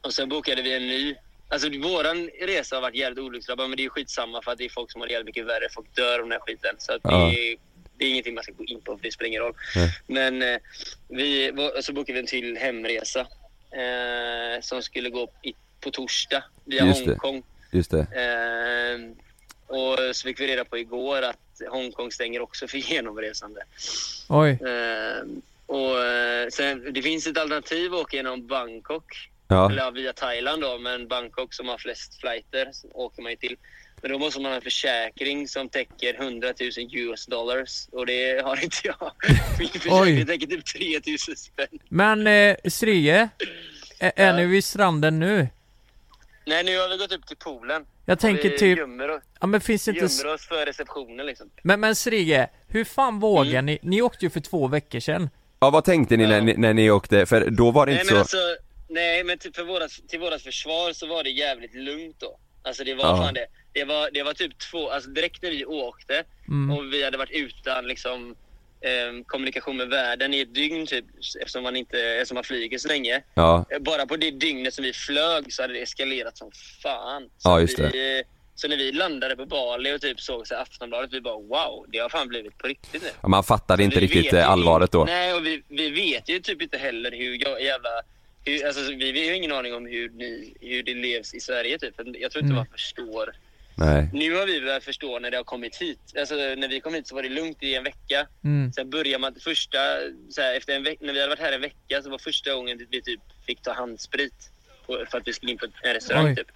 [0.00, 1.14] Och sen bokade vi en ny.
[1.48, 4.68] Alltså våran resa har varit jävligt olycksdrabbad men det är skitsamma för att det är
[4.68, 5.68] folk som har det jävligt mycket värre.
[5.74, 6.74] Folk dör av den här skiten.
[6.78, 7.10] Så att Ja.
[7.34, 7.56] det, är,
[7.98, 9.54] det är ingenting man ska gå in på för det spelar ingen roll.
[9.76, 9.90] Nej.
[10.06, 10.58] Men eh,
[11.08, 13.20] vi, så bokade vi en till hemresa.
[13.70, 17.10] Eh, som skulle gå i, på torsdag via Just det.
[17.10, 17.42] Hongkong.
[17.72, 18.06] just det.
[18.14, 19.14] Ehm,
[19.66, 23.60] och så fick vi reda på igår att Hongkong stänger också för genomresande.
[24.28, 24.50] Oj.
[24.50, 29.04] Ehm, och eh, sen, det finns ett alternativ att åka genom Bangkok.
[29.48, 33.56] Ja, Eller via Thailand då, men Bangkok som har flest flighter åker man ju till.
[34.02, 38.44] Men då måste man ha en försäkring som täcker 100 000 US dollars och det
[38.44, 39.10] har inte jag.
[39.58, 41.66] Min försäkring täcker typ 3 000 spänn.
[41.88, 43.28] Men eh, Strie,
[43.98, 44.36] är, är Ja.
[44.36, 45.48] ni vid stranden nu?
[46.46, 47.84] Nej, nu har vi gått upp till poolen.
[48.04, 50.00] Jag tänker vi typ, gömmer, oss- ja men finns det inte...
[50.04, 51.50] gömmer oss för receptionen liksom.
[51.62, 53.66] Men, men Strige, hur fan vågar Mm.
[53.66, 53.78] ni?
[53.82, 55.30] Ni åkte ju för två veckor sedan.
[55.60, 56.40] ja vad tänkte ni när, Ja.
[56.44, 57.26] ni när ni åkte?
[57.26, 58.36] För då var det Nej inte men så...
[58.38, 58.56] alltså,
[58.88, 62.38] nej men till, för vårat, till vårat försvar så var det jävligt lugnt då.
[62.62, 63.16] Alltså det var Ja.
[63.16, 63.46] fan det.
[63.72, 66.76] Det var, det var typ två, alltså direkt när vi åkte Mm.
[66.78, 68.36] och vi hade varit utan liksom
[68.80, 71.04] eh, kommunikation med världen i ett dygn typ
[71.40, 73.22] eftersom man inte, eftersom man flyger så länge.
[73.34, 76.50] Ja, Bara på det dygnet som vi flög så hade det eskalerat som
[76.82, 77.30] fan.
[77.38, 78.22] Så Ja, just vi,
[78.54, 81.98] Så när vi landade på Bali och typ såg så Aftonbladet, vi bara wow, det
[81.98, 83.28] har fan blivit på riktigt nu.
[83.28, 85.04] man fattade inte Vi riktigt eh, allvaret då.
[85.04, 87.88] Nej, och vi, vi vet ju typ inte heller hur jävla...
[88.48, 91.40] Hur, alltså, vi, vi har ju ingen aning om hur, ni, hur det levs i
[91.40, 91.96] Sverige typ.
[91.96, 92.56] För Jag tror inte Mm.
[92.56, 93.32] man förstår.
[93.74, 94.08] Nej.
[94.12, 95.98] Nu har vi börjat förstå när det har kommit hit.
[96.18, 98.26] Alltså när vi kom hit så var det lugnt i en vecka.
[98.44, 98.72] Mm.
[98.72, 99.78] Sen börjar man första,
[100.30, 102.54] så här, efter en veck, när vi hade varit här en vecka så var första
[102.54, 104.34] gången vi typ fick ta handsprit.
[104.86, 106.36] på- För att vi skulle in på en restaurang Oj.
[106.36, 106.46] typ.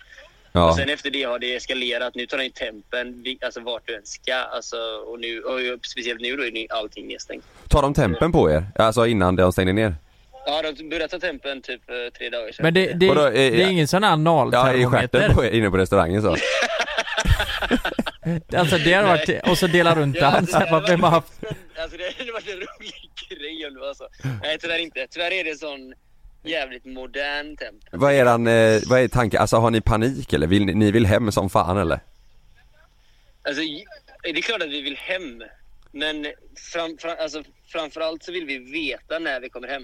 [0.53, 0.69] Ja.
[0.71, 2.15] Och sen efter det har det eskalerat.
[2.15, 4.35] Nu tar den ju tempen, alltså vart du än ska.
[4.35, 7.45] Alltså, och, nu, och speciellt nu då är det allting nedstängt.
[7.69, 8.65] Tar de tempen på er?
[8.77, 9.95] Alltså innan de stängde ner?
[10.47, 12.63] Ja, de började ta tempen typ eh, tre dagar sedan.
[12.63, 15.19] Men det, det, Vadå, eh, det är ingen sån här Ja, i analtermometer?
[15.21, 16.37] stjärten på inne på restaurangen så?
[18.57, 20.91] Alltså det har varit, och så dela runt Ja, den, det så här, hade vad-
[20.91, 21.33] vem har haft?
[21.83, 24.09] Alltså det hade varit en rolig grej om det var så.
[24.43, 25.07] Nej, tyvärr inte.
[25.11, 25.95] Tyvärr är det sån
[26.45, 27.83] jävligt modern temp.
[27.93, 29.41] Vad är eran, eh, vad är tanken?
[29.41, 30.47] Alltså har ni panik eller?
[30.47, 32.01] Vill ni, ni vill hem som fan eller?
[33.43, 33.63] Alltså,
[34.23, 35.43] det är klart att vi vill hem.
[35.93, 36.27] Men
[36.73, 39.83] fram, fram, alltså, framförallt så vill vi veta när vi kommer hem.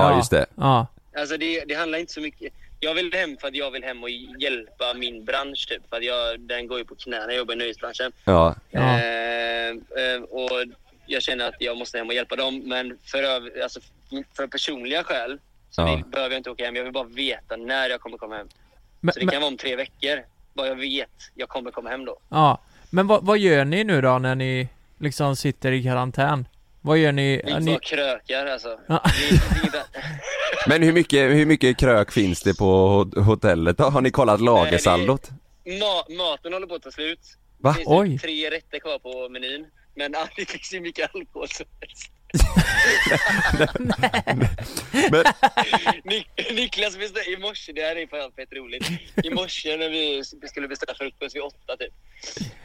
[0.00, 0.46] Ja, just det.
[0.54, 0.86] Ja.
[1.18, 2.52] Alltså det, det handlar inte så mycket.
[2.80, 5.88] Jag vill hem för att jag vill hem och hjälpa min bransch typ.
[5.90, 8.12] För att jag, den går ju på knäna, jag jobbar i nöjesbranschen.
[8.24, 8.54] Ja.
[8.70, 8.80] Ja.
[9.00, 10.50] Eh, eh, och
[11.06, 12.62] jag känner att jag måste hem och hjälpa dem.
[12.64, 13.80] Men för, öv- alltså,
[14.36, 15.38] för personliga skäl
[15.70, 15.94] så Ja.
[15.96, 16.76] vill, behöver jag inte åka hem.
[16.76, 18.48] Jag vill bara veta när jag kommer komma hem.
[19.00, 20.24] Men, Så det men, kan vara om tre veckor.
[20.54, 22.18] Bara jag vet, jag kommer komma hem då.
[22.28, 22.58] ja.
[22.90, 26.48] men vad, vad gör ni nu då när ni liksom sitter i karantän?
[26.86, 27.42] Vad gör ni?
[27.44, 28.80] Vi ni krökar alltså.
[28.86, 29.02] Ja.
[30.68, 33.84] Men hur mycket, hur mycket krök finns det på ho- hotellet då?
[33.84, 35.30] Har ni kollat lagersaldot?
[35.64, 37.20] Ma- maten håller på att ta slut.
[37.58, 37.70] Va?
[37.70, 38.18] Det finns Oj.
[38.18, 39.66] tre rätter kvar på menyn.
[39.94, 42.10] Men ah, det finns ju mycket alkohol som helst.
[45.10, 45.24] Men,
[46.04, 48.88] Nik- Niklas beställde i morse, det här är fan fett roligt.
[49.24, 51.94] I morse när vi skulle beställa frukost vid åtta typ.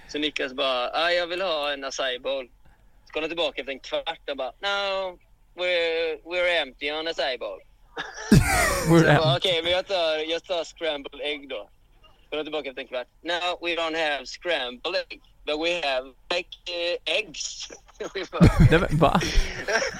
[0.08, 2.50] Så Niklas bara, ah, jag vill ha en acai bowl.
[3.12, 5.18] Så kom han tillbaka efter en kvart och bara, no,
[5.56, 7.06] we're, we're empty on
[9.06, 11.70] jag bara, okej, men jag tar, jag tar scrambled egg då.
[12.30, 13.08] Kom han tillbaka efter en kvart.
[13.22, 15.22] No, we don't have scrambled egg.
[15.46, 17.68] But we have like uh, eggs.
[18.32, 19.20] Bara, Det, va?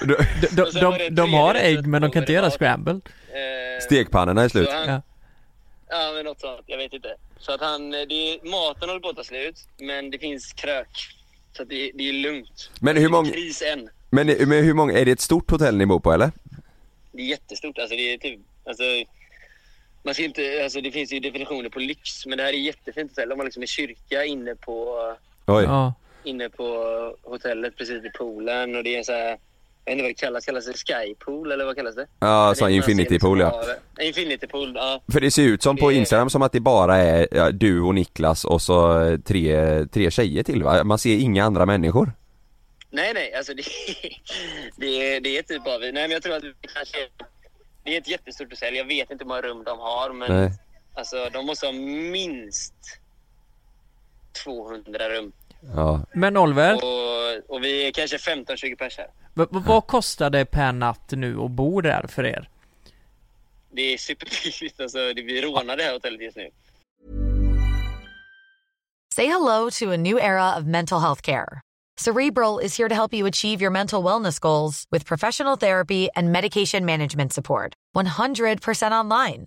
[0.00, 0.16] De,
[0.50, 2.92] de, det de, de har ägg men de kan inte göra scramble.
[2.92, 4.68] eh, stekpannorna är slut.
[4.70, 5.02] han- Ja.
[5.88, 6.60] Ja, men något sånt.
[6.66, 7.16] Jag vet inte.
[7.38, 7.98] Så att han, det
[8.34, 10.88] är, maten håller på att ta slut, men det finns krök.
[11.56, 12.70] Så det, det är lugnt.
[12.80, 13.90] Men hur många, kris än.
[14.10, 16.30] men, men hur många, är det ett stort hotell ni bor på eller?
[17.12, 17.78] Det är jättestort.
[17.78, 18.82] Alltså det är typ, alltså,
[20.02, 23.10] man ska inte, alltså det finns ju definitioner på lyx, men det här är jättefint
[23.10, 23.28] hotell.
[23.28, 24.98] De har liksom en kyrka inne på,
[25.46, 25.68] Oj.
[26.24, 26.66] Inne på
[27.22, 29.38] hotellet precis vid poolen och det är en så här,
[29.84, 32.06] jag vet inte vad det kallas, kallas det skypool eller vad kallas det?
[32.20, 33.64] Ja, sån infinity pool ja.
[34.00, 35.02] Infinity pool, ja.
[35.12, 37.94] För det ser ut som på Instagram som att det bara är ja, du och
[37.94, 40.84] Niklas och så eh, tre, tre tjejer till va?
[40.84, 42.12] Man ser inga andra människor.
[42.90, 43.62] Nej, nej, alltså det,
[44.76, 45.92] det, är, det är typ bara vi.
[45.92, 46.96] Nej, men jag tror att vi kanske...
[47.84, 48.76] Det är ett jättestort hotell.
[48.76, 50.50] Jag vet inte hur många rum de har, men Nej.
[50.94, 52.74] alltså de måste ha minst
[54.44, 55.32] 200 rum.
[55.76, 56.00] Ja.
[56.14, 59.06] Men Oliver, Och, och vi är kanske 15-20 pers här.
[59.34, 62.48] v- vad kostar det per natt nu att bo där för er?
[63.74, 64.80] Det är superbilligt.
[64.80, 66.50] Alltså, det, vi rånar det här hotellet just nu.
[69.14, 71.60] Say hello to a new era of mental health care.
[72.00, 76.32] Cerebral is here to help you achieve your mental wellness goals with professional therapy and
[76.32, 77.74] medication management support.
[77.96, 79.46] 100% online.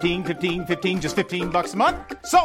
[0.00, 1.96] 15, 15 15, just 15 bucks a month.
[2.24, 2.38] So,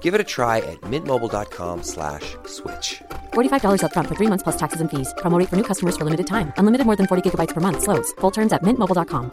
[0.00, 3.02] Give it a try at mintmobile.com slash switch.
[3.34, 5.12] $45 upfront for three months plus taxes and fees.
[5.18, 6.52] Promo rate for new customers for limited time.
[6.58, 7.82] Unlimited more than 40 gigabytes per month.
[7.82, 8.12] Slows.
[8.20, 9.30] Full terms at mintmobile.com.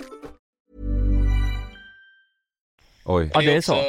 [3.05, 3.31] Oj.
[3.33, 3.81] Ja det är också, så.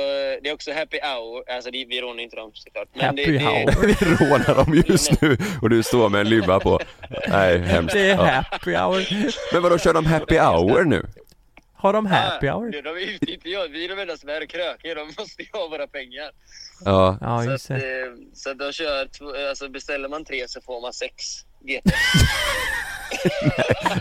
[0.42, 2.88] Det är också happy hour, alltså det, vi rånar inte dem såklart.
[3.00, 3.86] Happy det, det, hour.
[3.86, 6.80] Vi rånar dem just nu och du står med en lubba på.
[7.28, 7.94] Nej, hemskt.
[7.94, 8.44] Det är Ja.
[8.50, 9.06] happy hour.
[9.52, 11.06] Men vadå, kör de happy hour nu?
[11.82, 12.70] Har de happy Ah, hour?
[12.70, 15.48] De, de utnyttjar inte jag, vi är de enda som är krökar, de måste ju
[15.52, 16.30] ha våra pengar.
[16.84, 17.18] Ja.
[17.20, 17.74] Ja så, just det.
[17.74, 19.08] eh, så att de kör,
[19.48, 21.14] alltså beställer man tre så får man sex
[21.64, 21.84] GT.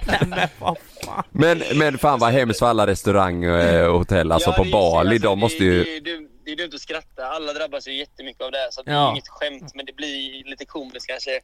[0.07, 1.23] Nej men vad fan.
[1.31, 4.69] Men, men fan vad hemskt för alla restaurang eh, och hotell, alltså Ja, på det
[4.69, 5.83] är- Bali, alltså, de det- måste ju...
[5.83, 8.67] Det, är dumt- det är dumt att skratta, alla drabbas ju jättemycket av det här
[8.71, 9.07] så det Ja.
[9.07, 11.39] är inget skämt men det blir lite komiskt kanske.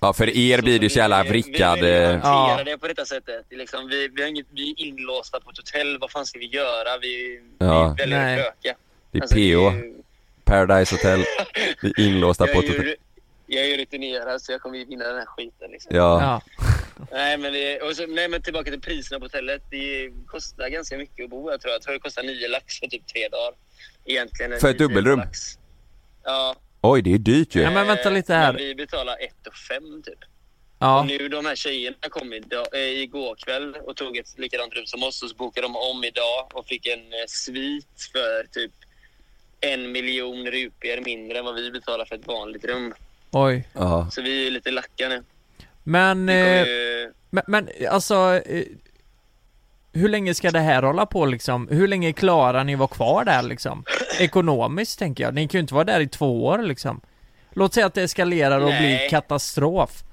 [0.00, 1.74] Ja för er blir det så jävla Vi- vrickad...
[1.74, 2.60] Vi vill ju eh, Ja.
[2.64, 3.44] det på detta sättet.
[3.52, 6.38] Är Liksom, vi, vi, har inget, vi är inlåsta på ett hotell, vad fan ska
[6.38, 6.98] vi göra?
[6.98, 7.94] Vi, Ja.
[7.98, 8.34] vi väljer Nej.
[8.40, 8.78] att kröka.
[9.12, 9.94] Det är Alltså, det är PO, ju-
[10.44, 11.24] Paradise Hotel.
[11.82, 12.96] Vi är inlåsta jag på är ett hotell.
[13.46, 15.96] jag är ju rutinerad så jag kommer ju vinna den här skiten liksom.
[15.96, 16.22] Ja.
[16.22, 16.66] Ja.
[17.12, 19.62] Nej men, det, och så, nej men tillbaka till priserna på hotellet.
[19.70, 21.72] Det kostar ganska mycket att bo jag tror.
[21.72, 23.52] Jag tror det kostar 9 lax för typ tre dagar.
[24.04, 24.52] Egentligen.
[24.52, 25.18] en För ett nio dubbelrum?
[25.18, 25.38] lax.
[26.24, 26.54] Ja.
[26.80, 27.60] Oj, det är dyrt ju.
[27.60, 28.52] Ja, men vänta lite här.
[28.52, 30.18] Men vi betalar 1 och 5 typ.
[30.78, 31.00] Ja.
[31.00, 34.86] Och nu de här tjejerna kom idag, äh, igår kväll och tog ett likadant rum
[34.86, 38.72] som oss och så bokade de om idag och fick en eh, svit för typ
[39.60, 42.94] en miljon rupier mindre än vad vi betalar för ett vanligt rum.
[43.30, 43.68] Oj.
[43.72, 44.08] Ja.
[44.10, 45.22] Så vi är lite lacka nu.
[45.82, 47.12] Men, eh, ju...
[47.30, 48.64] men, men alltså eh,
[49.92, 51.68] hur länge ska det här hålla på liksom?
[51.68, 53.84] Hur länge klarar ni vara kvar där liksom?
[54.20, 55.34] Ekonomiskt tänker jag.
[55.34, 57.00] Ni kan ju inte vara där i två år liksom.
[57.52, 58.80] Låt säga att det eskalerar och Nej.
[58.98, 60.04] blir katastrof.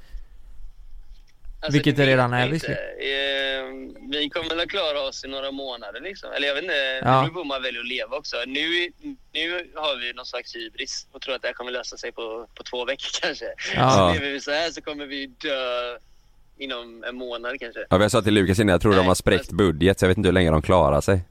[1.62, 2.84] Alltså, Vilket det redan är, visserligen.
[2.84, 6.32] Eh, vi kommer väl att klara oss i några månader liksom.
[6.32, 7.30] Eller jag vet inte, Ja.
[7.34, 8.38] på hur man väljer att leva också.
[8.48, 8.92] Nu,
[9.34, 12.48] nu har vi någon slags hybris och tror att det här kommer lösa sig på,
[12.56, 13.46] på två veckor kanske.
[13.76, 13.92] Ja.
[13.92, 15.98] Så lever vi så här så kommer vi dö
[16.58, 17.86] inom en månad kanske.
[17.90, 20.06] Ja, jag sa till Lukas innan, jag tror de Nej, har spräckt alltså- budget så
[20.06, 21.22] jag vet inte hur länge de klarar sig.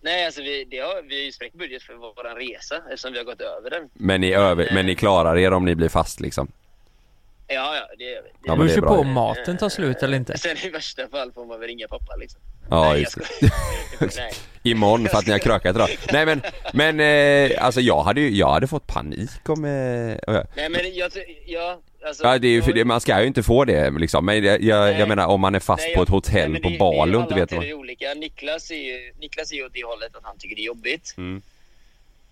[0.00, 3.18] Nej, alltså vi, det har, vi har ju spräckt budget för vår resa eftersom vi
[3.18, 3.88] har gått över den.
[3.92, 6.48] Men ni, över, men ni klarar er om ni blir fast liksom?
[7.46, 8.28] Ja, ja, det gör vi.
[8.28, 10.38] Det Ja, Det men beror på om maten tar slut eller inte.
[10.38, 12.40] Sen i värsta fall får man väl ringa pappa liksom.
[12.70, 14.30] Ja, Nej, just det.
[14.70, 15.88] Imorgon för att ni har krökat idag.
[16.12, 19.64] Nej men, men eh, alltså jag hade ju, jag hade fått panik om...
[19.64, 21.12] Eh, Nej men jag
[21.46, 24.26] ja, alltså, ja det är ju det, man ska ju inte få det liksom.
[24.26, 26.68] Men jag, jag, jag menar om man är fast Nej, på ett hotell nej, på
[26.68, 27.72] det- Bali och inte vet vad...
[27.72, 28.14] olika.
[28.14, 31.14] Niklas är ju, Niklas är ju åt det hållet att han tycker det är jobbigt.
[31.16, 31.42] Mm.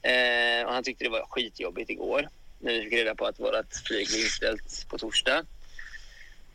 [0.03, 2.29] Eh, och han tyckte det var skitjobbigt igår.
[2.59, 5.45] När vi fick reda på att vårt flyg blev inställt på torsdag.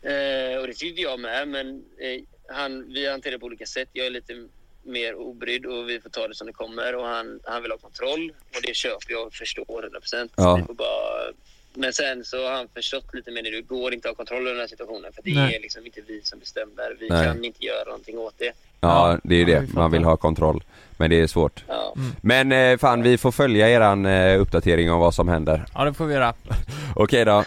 [0.02, 2.20] Eh, och det tyckte jag med, men eh,
[2.56, 3.88] han, vi hanterar det på olika sätt.
[3.92, 4.48] Jag är lite
[4.82, 6.94] mer obrydd och vi får ta det som det kommer.
[6.94, 10.28] Och han, han vill ha kontroll och det köper jag och förstår 100%.
[10.36, 10.56] Ja.
[10.56, 11.32] Vi får bara...
[11.74, 13.50] Men sen så har han förstått lite mer nu.
[13.50, 15.12] Det går inte att ha kontroll över den här situationen.
[15.12, 15.56] För det Nej.
[15.56, 16.96] är liksom inte vi som bestämmer.
[17.00, 17.26] Vi Nej.
[17.26, 18.52] kan inte göra någonting åt det.
[18.80, 20.64] Ja det är Ja, det, man vill ha kontroll.
[20.96, 21.64] Men det är svårt.
[21.68, 21.94] Ja.
[22.20, 25.64] Men eh, fan vi får följa eran eh, uppdatering om vad som händer.
[25.74, 26.34] Ja det får vi göra.
[26.96, 27.44] Okej då.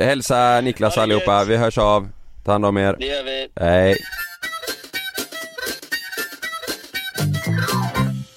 [0.00, 2.08] Hälsa Niklas allihopa, vi hörs av.
[2.44, 2.96] Ta hand om er.
[2.98, 3.48] Det gör vi.
[3.54, 3.96] Hej.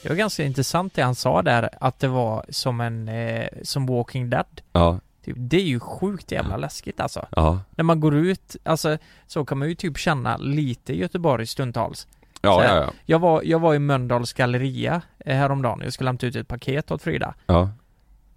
[0.04, 3.86] Det var ganska intressant det han sa där, att det var som en, eh, som
[3.86, 4.62] Walking Dead.
[4.74, 7.28] Ja, Typ, det är ju sjukt jävla läskigt alltså.
[7.32, 7.60] ja.
[7.76, 12.08] När man går ut, alltså så kan man ju typ känna lite Göteborg stundtals.
[12.42, 12.92] Ja, Så ja, ja.
[13.06, 16.92] Jag var, jag var i Mölndals galleria eh, häromdagen, jag skulle hämta ut ett paket
[16.92, 17.34] åt Frida.
[17.46, 17.70] Ja.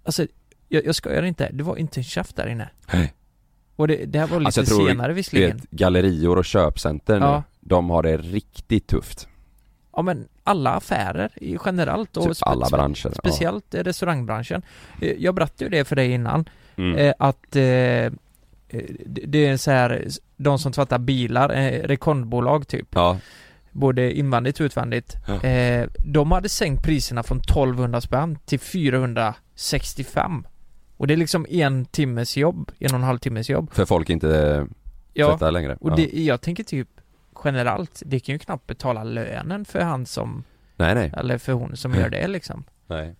[0.03, 0.25] Alltså,
[0.69, 2.69] jag, jag skojar inte, det var inte en käft där inne.
[2.93, 3.13] Nej.
[3.75, 5.57] Och det, det här var lite Alltså jag tror, senare visserligen.
[5.57, 7.43] vet, gallerior och köpcenter nu, Ja.
[7.59, 9.27] de har det riktigt tufft.
[9.95, 11.31] Ja men alla affärer
[11.65, 13.05] generellt och Typ alla branscher.
[13.05, 13.11] ja.
[13.11, 14.61] Speciellt eh, restaurangbranschen.
[15.01, 16.97] Eh, Jag berättade ju det för dig innan, Mm.
[16.97, 18.11] eh, att eh,
[19.05, 20.07] det är så här,
[20.37, 22.87] de som tvättar bilar, eh, rekondbolag typ.
[22.91, 23.17] Ja,
[23.71, 25.15] både invändigt och utvändigt.
[25.27, 25.43] Ja.
[25.43, 30.47] Eh, de hade sänkt priserna från 1200 spänn till 465.
[30.97, 33.73] Och det är liksom en timmes jobb, en och en halv timmes jobb.
[33.73, 34.67] För folk inte
[35.13, 35.77] Ja, tvättar längre.
[35.79, 35.95] och ja.
[35.95, 36.87] det, jag tänker typ
[37.43, 40.43] generellt, det kan ju knappt betala lönen för han som,
[40.75, 41.13] Nej nej.
[41.17, 42.63] eller för hon som gör det liksom.
[42.87, 43.15] Nej.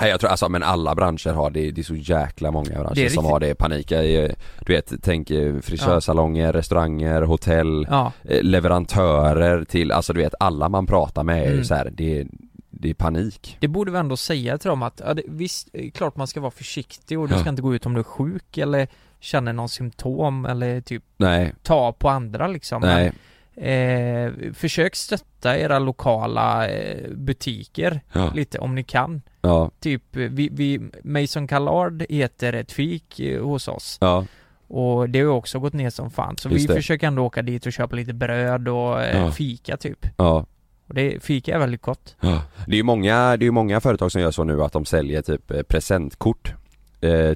[0.00, 2.94] Nej jag tror alltså men alla branscher har det, det är så jäkla många branscher
[2.94, 3.22] som riktigt.
[3.22, 3.92] har det panik.
[3.92, 4.30] Eh,
[4.66, 10.68] Du vet, tänk eh, frisörsalonger, restauranger, hotell, Ja, eh, leverantörer till, alltså du vet alla
[10.68, 11.64] man pratar med är Mm.
[11.64, 12.26] så här, det, är-
[12.70, 13.56] det är panik.
[13.60, 16.40] det borde vi ändå säga till dem att, ja, det, visst, är klart man ska
[16.40, 17.40] vara försiktig och du Ja.
[17.40, 18.88] ska inte gå ut om du är sjuk eller
[19.20, 22.80] känner någon symptom eller typ Nej, ta på andra liksom.
[22.80, 23.12] Men, nej,
[23.56, 29.22] Eh, försök stötta era lokala eh, butiker ja, lite om ni kan.
[29.40, 34.24] ja, Typ, eh, vi, vi, Mason Callard heter ett fik eh, hos oss ja,
[34.68, 36.36] och det har också gått ner som fan.
[36.38, 36.74] Så Just vi det.
[36.74, 39.30] försöker ändå åka dit och köpa lite bröd och Ja.
[39.32, 40.06] fika typ.
[40.16, 40.46] ja.
[40.88, 42.16] Och det, fika är väldigt gott.
[42.20, 42.42] Ja.
[42.66, 44.84] Det är ju många, det är ju många företag som gör så nu att de
[44.84, 46.54] säljer typ presentkort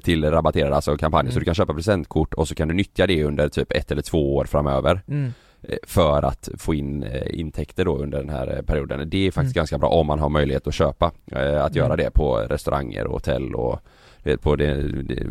[0.03, 1.41] till rabatterade alltså kampanjer så Mm.
[1.41, 4.35] du kan köpa presentkort och så kan du nyttja det under typ ett eller två
[4.35, 5.33] år framöver Mm.
[5.61, 9.09] Eh, för att få in eh, intäkter då under den här eh, perioden.
[9.09, 9.61] Det är faktiskt Mm.
[9.61, 11.11] ganska bra om man har möjlighet att köpa,
[11.61, 11.97] att göra Mm.
[11.97, 13.79] det på restauranger och hotell och
[14.23, 15.23] vet, på det, det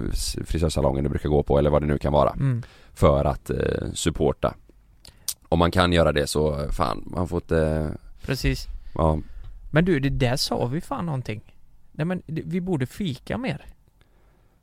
[0.47, 2.63] frisörsalongen du brukar gå på eller vad det nu kan vara Mm.
[2.95, 3.51] för att
[3.95, 4.55] supporta.
[5.49, 7.91] Om man kan göra det så fan, man får inte,
[8.23, 8.67] Precis.
[8.95, 9.19] ja,
[9.71, 11.41] Men du, det där sa vi fan någonting.
[11.93, 13.65] Nej men vi borde fika mer.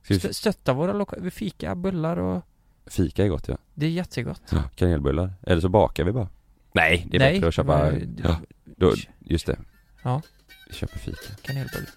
[0.07, 2.41] Stö- Stötta våra lokala, vi fika, bullar och
[2.89, 3.57] fika är gott ja.
[3.73, 4.41] det är jättegott.
[4.49, 5.33] Ja, kanelbullar.
[5.43, 6.27] Eller så bakar vi bara.
[6.71, 9.57] Nej, det är Nej, bättre att köpa, men- ja, då, just det.
[10.03, 10.21] Ja.
[10.69, 11.33] Vi köper fika.
[11.41, 11.87] Kanelbulle.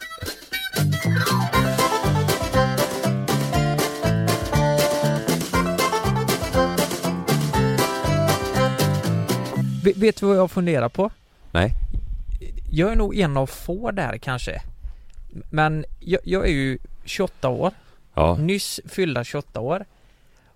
[9.84, 11.10] Vet, vet du vad jag funderar på?
[11.52, 11.72] Nej.
[12.70, 14.62] Jag är nog en av få där kanske.
[15.50, 17.72] Men jag, jag är ju 28 år,
[18.14, 18.36] Ja.
[18.36, 19.84] nyss fyllda 28 år.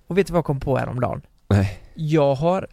[0.07, 1.23] Och vet du vad jag kom på häromdagen?
[1.49, 1.81] Nej.
[1.95, 2.67] Jag har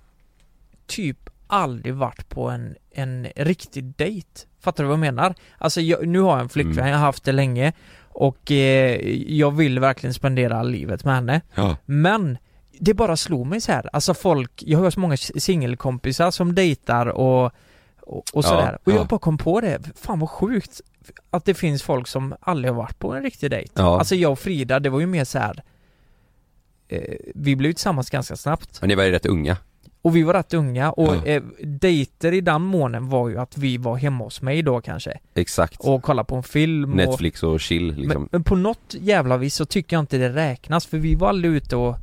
[0.87, 4.27] typ aldrig varit på en, en riktig dejt.
[4.59, 5.35] Fattar du vad jag menar?
[5.57, 6.87] Alltså jag, nu har jag en flickvän, Mm.
[6.89, 7.73] jag har haft det länge
[8.09, 8.99] och eh,
[9.33, 11.41] jag vill verkligen spendera livet med henne.
[11.55, 11.77] Ja.
[11.85, 12.37] Men
[12.79, 13.89] det bara slog mig så här.
[13.93, 17.51] alltså folk, jag har så många singelkompisar som dejtar och, och,
[18.17, 18.77] och Ja, sådär.
[18.83, 19.05] och jag ja.
[19.09, 20.81] bara kom på det, fan vad sjukt
[21.29, 23.71] att det finns folk som aldrig har varit på en riktig dejt.
[23.75, 23.99] Ja.
[23.99, 25.63] Alltså jag och Frida, det var ju mer så här.
[26.91, 28.81] Eh, vi blev ju tillsammans ganska snabbt.
[28.81, 29.57] Men ni var ju rätt unga.
[30.01, 31.25] Och vi var rätt unga och Ja.
[31.25, 35.19] eh, dejter i den månen var ju att vi var hemma hos mig då kanske
[35.35, 35.79] Exakt.
[35.79, 38.21] och kollade på en film och, Netflix och chill liksom.
[38.21, 41.29] men, men på något jävla vis så tycker jag inte det räknas för vi var
[41.29, 41.95] aldrig ute och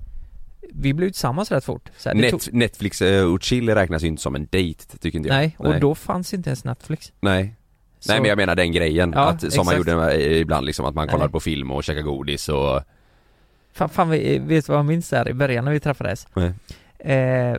[0.73, 4.07] vi blev tillsammans rätt fort så här, Net, tog, Netflix eh, och chill räknas ju
[4.07, 5.37] inte som en dejt, tycker inte jag.
[5.37, 7.55] Nej, och då fanns inte ens Netflix Nej.
[7.99, 9.91] så, Nej men jag menar den grejen, Ja, att, som man exakt.
[9.91, 11.13] gjorde eh, ibland liksom, att man Nej.
[11.13, 12.81] kollade på film och käkade godis och
[13.79, 16.27] fan, fan vi- vet du vad jag minns där i början när vi träffades?
[16.35, 16.53] Nej.
[16.99, 17.57] Eh,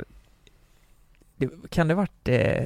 [1.36, 2.66] det, kan det varit, eh,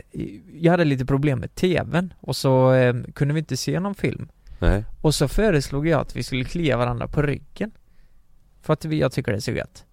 [0.54, 4.30] jag hade lite problem med tvn och så eh, kunde vi inte se någon film
[4.60, 4.84] Nej.
[5.02, 7.72] Och så föreslog jag att vi skulle klia varandra på ryggen
[8.62, 9.86] För att vi, jag tycker det är så gött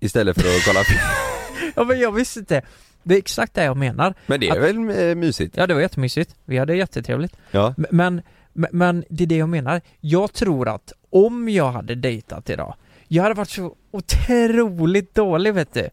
[0.00, 1.00] Istället för att kolla film.
[1.76, 2.62] Ja men jag visste inte
[3.02, 5.56] Det är exakt det jag menar Men det är Att- väl eh, mysigt?
[5.56, 7.74] Ja det var jättemysigt, vi hade jättetrevligt Ja.
[7.90, 8.22] Men,
[8.54, 9.80] men, det är det jag menar.
[10.00, 12.74] Jag tror att om jag hade dejtat idag
[13.08, 15.88] Jag hade varit så otroligt dålig vet du.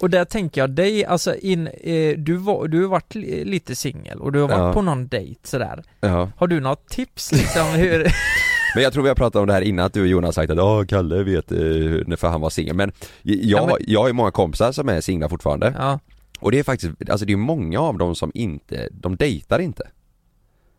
[0.00, 3.76] Och där tänker jag dig, alltså in, eh, du, var, du har varit li, lite
[3.76, 4.72] singel och du har varit Ja.
[4.72, 5.82] på någon dejt sådär.
[6.00, 6.30] Ja.
[6.36, 8.06] Har du något tips liksom hur?
[8.74, 10.50] Men jag tror vi har pratat om det här innan att du och Jonas sagt
[10.50, 12.76] att ja Kalle vet eh, för han var singel.
[12.76, 15.74] Men jag, Ja, men- jag har ju många kompisar som är singlar fortfarande.
[15.78, 15.98] Ja,
[16.40, 19.88] och det är faktiskt, alltså det är många av dem som inte, de dejtar inte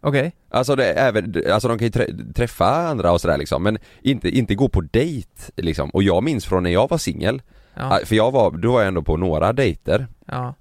[0.07, 0.31] okej.
[0.49, 3.77] Alltså det är även, alltså de kan ju trä- träffa andra och sådär liksom men
[4.01, 5.89] inte, inte gå på dejt liksom.
[5.89, 7.41] Och jag minns från när jag var singel,
[7.77, 10.07] Ja, för jag var, då var jag ändå på några dejter.
[10.25, 10.53] Ja,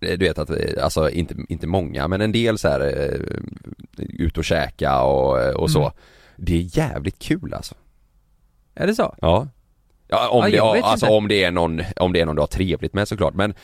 [0.00, 4.04] Eh, Du vet att, eh, alltså inte, inte många men en del så här eh,
[4.18, 5.80] ut och käka och, och så.
[5.80, 5.92] Mm.
[6.36, 7.74] Det är jävligt kul alltså.
[8.74, 9.14] Är det så?
[9.20, 9.48] Ja.
[10.08, 11.16] Ja om, Ja, det, alltså inte.
[11.16, 13.54] om det är någon, om det är någon du har trevligt med såklart men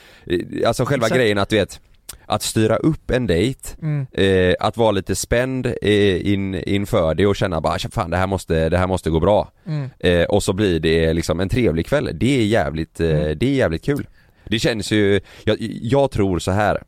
[0.66, 1.18] Alltså själva Exakt.
[1.18, 1.80] grejen att du vet
[2.26, 4.06] Att styra upp en dejt Mm.
[4.12, 8.26] eh, Att vara lite spänd eh, in, inför det och känna bara fan det här
[8.26, 9.90] måste, det här måste gå bra Mm.
[9.98, 13.38] eh, Och så blir det liksom en trevlig kväll, det är jävligt, eh, Mm.
[13.38, 14.06] det är jävligt kul
[14.44, 16.82] Det känns ju, jag, jag tror så här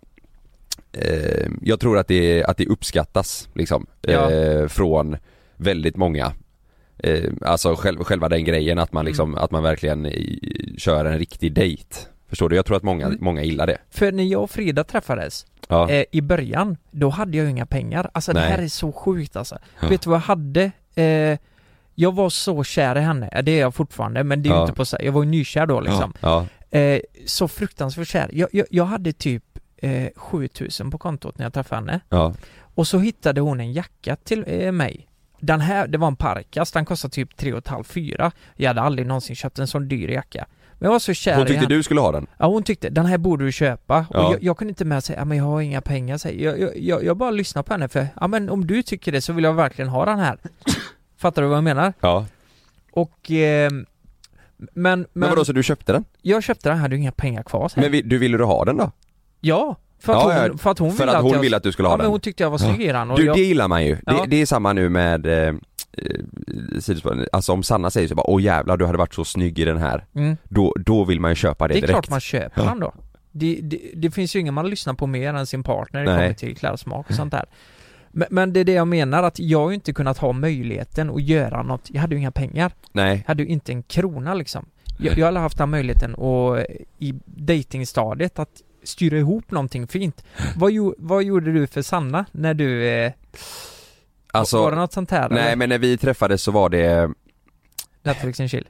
[0.93, 4.31] eh, Jag tror att det, att det uppskattas liksom Ja.
[4.31, 5.17] eh, Från
[5.57, 6.33] väldigt många
[7.43, 10.11] Alltså själv, själva den grejen att man liksom, att man verkligen
[10.79, 11.97] kör en riktig dejt
[12.29, 12.57] Förstår du?
[12.57, 13.19] Jag tror att många, Mm.
[13.21, 17.37] många gillar det För när jag och Frida träffades, Ja, eh, i början, då hade
[17.37, 18.11] jag inga pengar.
[18.15, 18.51] Alltså det Nej.
[18.51, 19.59] här är så sjukt alltså.
[19.81, 19.89] Ja.
[19.89, 20.71] Vet du vad jag hade?
[20.95, 21.39] Eh,
[21.95, 24.63] jag var så kär i henne, det är jag fortfarande, men det är ju Ja.
[24.63, 26.13] inte på så jag var ju nykär då liksom.
[26.71, 28.31] Eh, så fruktansvärt kär.
[28.33, 29.45] Jag, jag, jag hade typ
[29.77, 32.01] eh, 7000 på kontot när jag träffade henne.
[32.09, 32.35] ja,
[32.75, 35.09] Och så hittade hon en jacka till eh, mig.
[35.41, 38.33] Den här, det var en Parkas, den kostade typ 3,5-4.
[38.57, 40.47] Jag hade aldrig någonsin köpt en sån dyr jacka.
[40.79, 42.27] Men jag var så kär Hon i tyckte du skulle ha den?
[42.39, 44.07] Ja hon tyckte, den här borde du köpa.
[44.11, 44.27] Ja.
[44.27, 46.61] Och jag, jag kunde inte med säga, ja men jag har inga pengar säger jag,
[46.61, 49.33] jag, jag, jag bara lyssnar på henne för, ja men om du tycker det så
[49.33, 50.39] vill jag verkligen ha den här.
[51.19, 51.93] Fattar du vad jag menar?
[52.01, 52.27] Ja
[52.93, 53.87] Och, eh, men,
[54.75, 56.05] men, Men vadå, så du köpte den?
[56.23, 57.83] jag köpte den, hade ju inga pengar kvar sen.
[57.83, 58.91] Men vi, du ville du ha den då?
[59.41, 61.63] Ja, för att, Ja, hon, för att hon för ville att hon jag, ville att
[61.63, 62.05] du skulle ha ja, den?
[62.05, 63.99] men hon tyckte jag var snygg i den och Du, jag, det gillar man ju.
[64.07, 64.13] Ja.
[64.13, 65.55] Det, det är samma nu med eh,
[66.81, 67.29] sidospår.
[67.33, 69.79] Alltså om Sanna säger så bara åh jävlar du hade varit så snygg i den
[69.79, 70.05] här.
[70.15, 71.93] mm, Då, då vill man ju köpa det, det är direkt.
[71.93, 72.69] klart man köper Ja.
[72.69, 72.95] den då.
[73.33, 76.19] Det, det, det finns ju ingen man lyssnar på mer än sin partner när det
[76.19, 77.45] kommer till klädsmak och sånt där.
[78.11, 81.11] Men, men det är det jag menar, att jag har ju inte kunnat ha möjligheten
[81.11, 82.73] att göra något, jag hade ju inga pengar.
[82.93, 83.17] Nej.
[83.17, 84.67] Jag hade ju inte en krona liksom.
[84.99, 86.59] Jag, jag hade haft den möjligheten och
[86.99, 90.25] i datingstadiet att styra ihop någonting fint.
[90.57, 93.13] Vad, vad gjorde du för Sanna när du, eh,
[94.39, 95.57] Alltså, var det något sånt här nej eller?
[95.57, 97.11] men när vi träffades så var det
[98.03, 98.69] Netflix and chill?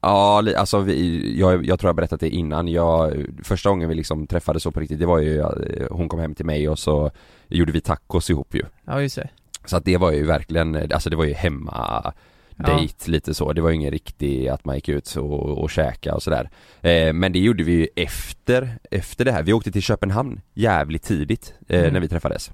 [0.00, 4.26] Ja, alltså vi, jag, jag tror jag berättat det innan, jag, första gången vi liksom
[4.26, 5.44] träffades så på riktigt, det var ju,
[5.90, 7.10] hon kom hem till mig och så
[7.48, 9.28] gjorde vi tacos ihop ju Ja just det.
[9.64, 12.12] Så att det var ju verkligen, alltså det var ju hemma
[12.56, 16.14] date lite så, det var ju ingen riktig att man gick ut och, och käka
[16.14, 19.82] och sådär eh, Men det gjorde vi ju efter, efter det här, vi åkte till
[19.82, 21.92] Köpenhamn jävligt tidigt eh, Mm.
[21.92, 22.50] när vi träffades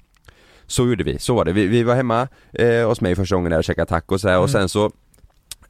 [0.73, 3.51] Så gjorde vi, så var det, vi, vi var hemma eh, hos mig första gången
[3.51, 4.53] där och käkade tacos och sådär och Mm.
[4.53, 4.85] sen så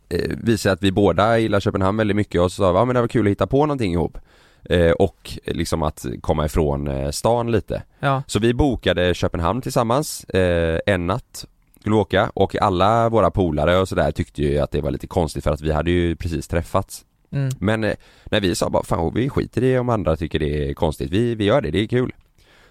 [0.08, 2.94] eh, visade att vi båda gillar Köpenhamn väldigt mycket och så sa vi, ja men
[2.94, 4.18] det var kul att hitta på någonting ihop
[4.64, 8.22] eh, Och liksom att komma ifrån eh, stan lite Ja.
[8.26, 11.44] Så vi bokade Köpenhamn tillsammans, eh, en natt
[11.80, 15.44] skulle åka och alla våra polare och sådär tyckte ju att det var lite konstigt
[15.44, 17.50] för att vi hade ju precis träffats Mm.
[17.58, 17.94] Men eh,
[18.24, 21.34] när vi sa bara fan vi skiter i om andra tycker det är konstigt, vi,
[21.34, 22.12] vi gör det, det är kul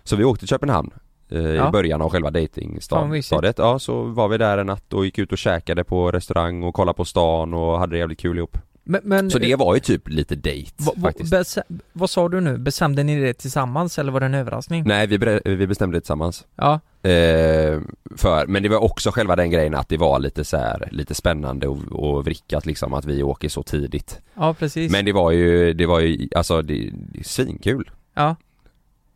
[0.03, 0.91] Så vi åkte till Köpenhamn
[1.31, 1.67] eh, Ja.
[1.67, 3.57] i början av själva dejtingstadiet mysigt.
[3.57, 6.73] Ja så var vi där en natt och gick ut och käkade på restaurang och
[6.73, 9.79] kollade på stan och hade det jävligt kul ihop Men, men Så det var ju
[9.79, 11.57] typ lite dejt faktiskt
[11.93, 12.57] vad sa du nu?
[12.57, 14.83] Bestämde ni det tillsammans eller var det en överraskning?
[14.87, 17.79] Nej vi, vi bestämde det tillsammans Ja, Eh,
[18.17, 21.13] för, men det var också själva den grejen att det var lite så här, lite
[21.13, 24.21] spännande och, och vrickat liksom att vi åker så tidigt.
[24.35, 24.91] ja precis.
[24.91, 27.91] Men det var ju, det var ju, alltså det, det är svinkul.
[28.13, 28.35] Ja.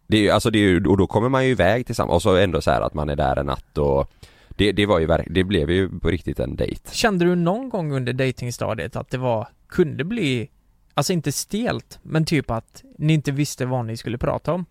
[0.07, 2.21] Det är ju, alltså det är ju, och då kommer man ju iväg tillsammans och
[2.21, 4.11] så ändå så här att man är där en natt och
[4.49, 6.91] det, det var ju verk, det blev ju på riktigt en dejt.
[6.91, 10.49] Kände du någon gång under datingstadiet att det var, kunde bli,
[10.93, 14.65] alltså inte stelt, men typ att ni inte visste vad ni skulle prata om?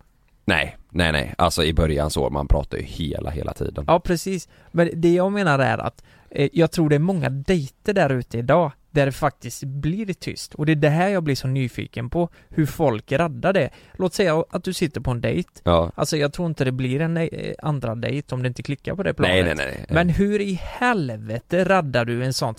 [0.45, 3.85] Nej, nej nej, alltså i början så, man pratar ju hela, hela tiden.
[3.87, 7.93] Ja precis, men det jag menar är att eh, jag tror det är många dejter
[7.93, 11.35] där ute idag där det faktiskt blir tyst och det är det här jag blir
[11.35, 13.69] så nyfiken på, hur folk räddar det.
[13.93, 15.91] Låt säga att du sitter på en dejt, Ja.
[15.95, 17.27] alltså jag tror inte det blir en eh,
[17.63, 19.33] andra dejt om det inte klickar på det planet.
[19.35, 19.87] Nej, nej, nej, nej.
[19.89, 22.55] Men hur i helvete räddar du en sån?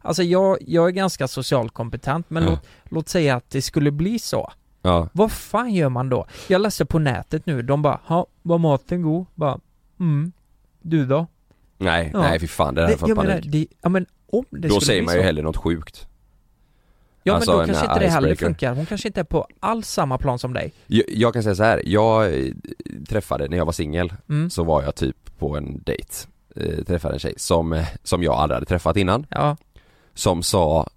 [0.00, 2.50] Alltså jag, jag är ganska socialt kompetent men Ja.
[2.50, 4.52] låt, låt säga att det skulle bli så.
[4.82, 5.08] Ja.
[5.12, 6.26] Vad fan gör man då?
[6.48, 9.26] Jag läste på nätet nu, de bara ha, var maten god?
[9.34, 9.58] Bara,
[10.00, 10.32] mm.
[10.82, 11.26] Du då?
[11.78, 12.20] Nej, Ja.
[12.20, 13.52] nej fy fan det där jag fått jag menar, panik.
[13.52, 16.06] det, ja men om det Då säger man ju hellre något sjukt.
[17.22, 18.74] Ja alltså men då kanske inte det heller funkar.
[18.74, 20.72] Hon kanske inte är på alls samma plan som dig.
[20.86, 21.82] Jag, jag kan säga så här.
[21.84, 22.52] jag eh,
[23.08, 24.50] träffade, när jag var singel, Mm.
[24.50, 26.14] så var jag typ på en dejt
[26.56, 29.56] eh, Träffade en tjej som, eh, som jag aldrig hade träffat innan Ja.
[30.14, 30.88] Som sa,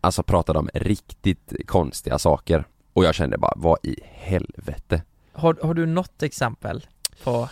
[0.00, 5.02] alltså pratade om riktigt konstiga saker Och jag kände bara, vad i helvete?
[5.32, 6.86] Har, har du något exempel
[7.24, 7.48] på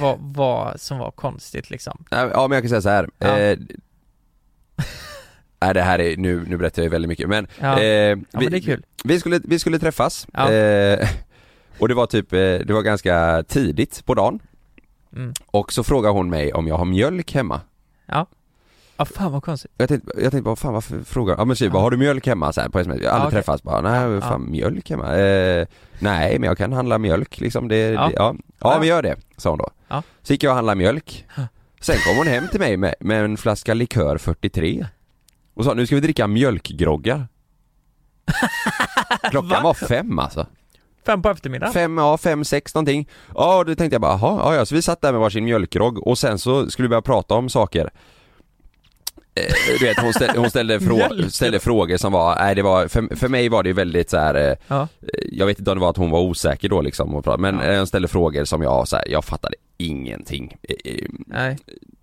[0.00, 2.04] vad, vad som var konstigt liksom?
[2.10, 3.10] Ja, men jag kan säga så här.
[3.18, 3.38] Ja.
[3.38, 3.58] Eh,
[5.60, 7.78] Nej det här är, nu, nu berättar jag väldigt mycket men, Ja.
[7.80, 8.84] eh, Ja men det är kul.
[9.04, 10.52] Vi skulle, vi skulle träffas Ja.
[10.52, 11.08] eh,
[11.78, 14.40] Och det var typ, eh, det var ganska tidigt på dagen
[15.16, 15.32] Mm.
[15.46, 17.60] Och så frågar hon mig om jag har mjölk hemma
[18.06, 18.26] Ja.
[18.96, 19.70] Ja fan vad konstigt.
[19.78, 21.80] Jag tänkte, jag tänkte bara, fan varför frågar Ja men typ, Ja.
[21.80, 23.00] har du mjölk hemma så här, på sms?
[23.02, 23.36] Jag har aldrig okej.
[23.42, 25.16] träffats bara, nej Ja, fan mjölk hemma?
[25.16, 25.66] Eh,
[25.98, 28.06] nej men jag kan handla mjölk liksom, det, Ja.
[28.08, 28.34] det ja.
[28.60, 28.78] ja Ja.
[28.78, 30.02] men gör det, sa hon då Ja.
[30.22, 31.24] Så gick jag och handlade mjölk
[31.86, 34.86] Sen kom hon hem till mig med, med en flaska likör 43
[35.54, 37.28] Och sa, nu ska vi dricka mjölkgroggar.
[39.30, 40.46] Klockan var fem alltså.
[41.06, 41.72] Fem på eftermiddagen?
[41.72, 43.08] Fem, ja fem, sex någonting.
[43.34, 44.66] Ja då tänkte jag bara, jaha, ja, ja.
[44.66, 47.48] Så vi satt där med varsin mjölkgrogg och sen så skulle vi börja prata om
[47.48, 47.90] saker
[49.80, 53.16] du vet hon ställde, hon ställde, frå, ställde frågor som var, nej det var, för,
[53.16, 54.34] för mig var det väldigt så här.
[54.50, 54.88] eh, Ja.
[55.32, 57.62] jag vet inte om det var att hon var osäker då liksom, men Ja.
[57.64, 60.56] eh, hon ställde frågor som jag så här, jag fattade ingenting.
[60.62, 61.58] Eh, eh, Nej,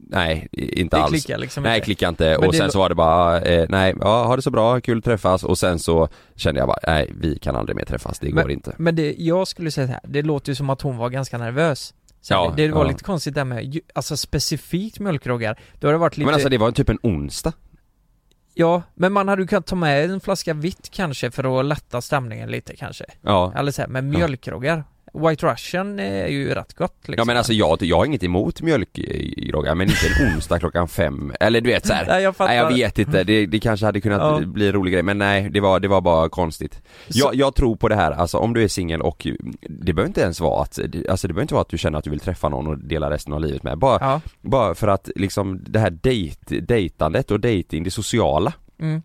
[0.10, 1.12] Nej, inte det alls.
[1.12, 1.86] klickar liksom Nej, inte.
[1.86, 2.38] klicka inte.
[2.40, 4.98] Men Och sen så var det bara, eh, nej, ja, ha det så bra, kul
[4.98, 5.44] att träffas.
[5.44, 8.76] Och sen så kände jag bara, nej, vi kan aldrig mer träffas, det går inte.
[8.78, 11.38] Men det, jag skulle säga så här, det låter ju som att hon var ganska
[11.38, 11.94] nervös.
[12.24, 12.92] Så Ja, det, var ja.
[12.92, 15.60] lite konstigt där med, alltså specifikt mjölkroggar.
[15.80, 17.54] Då har det varit lite, Men alltså det var typ en onsdag.
[18.54, 22.02] ja, men man hade ju kunnat ta med en flaska vitt kanske för att lätta
[22.02, 23.06] stämningen lite kanske.
[23.22, 23.54] Ja.
[23.56, 24.84] Eller så här, med mjölkroggar.
[25.14, 27.16] White Russian är ju rätt gott liksom.
[27.18, 31.34] Ja men alltså jag, jag har inget emot mjölkgroggar men inte en onsdag klockan fem,
[31.40, 32.06] eller du vet så här.
[32.08, 32.54] Nej jag fattar.
[32.54, 34.42] Nej jag vet inte, det, det kanske hade kunnat Ja.
[34.48, 36.82] bli en rolig grej men nej det var, det var bara konstigt.
[37.08, 39.28] Jag, jag tror på det här, alltså om du är singel och
[39.70, 42.04] det behöver inte ens vara att, alltså det behöver inte vara att du känner att
[42.04, 43.78] du vill träffa någon och dela resten av livet med.
[43.78, 44.22] Bara, Ja.
[44.42, 48.54] bara för att liksom det här dejt, dejtandet och dating, det sociala.
[48.80, 49.02] Mm.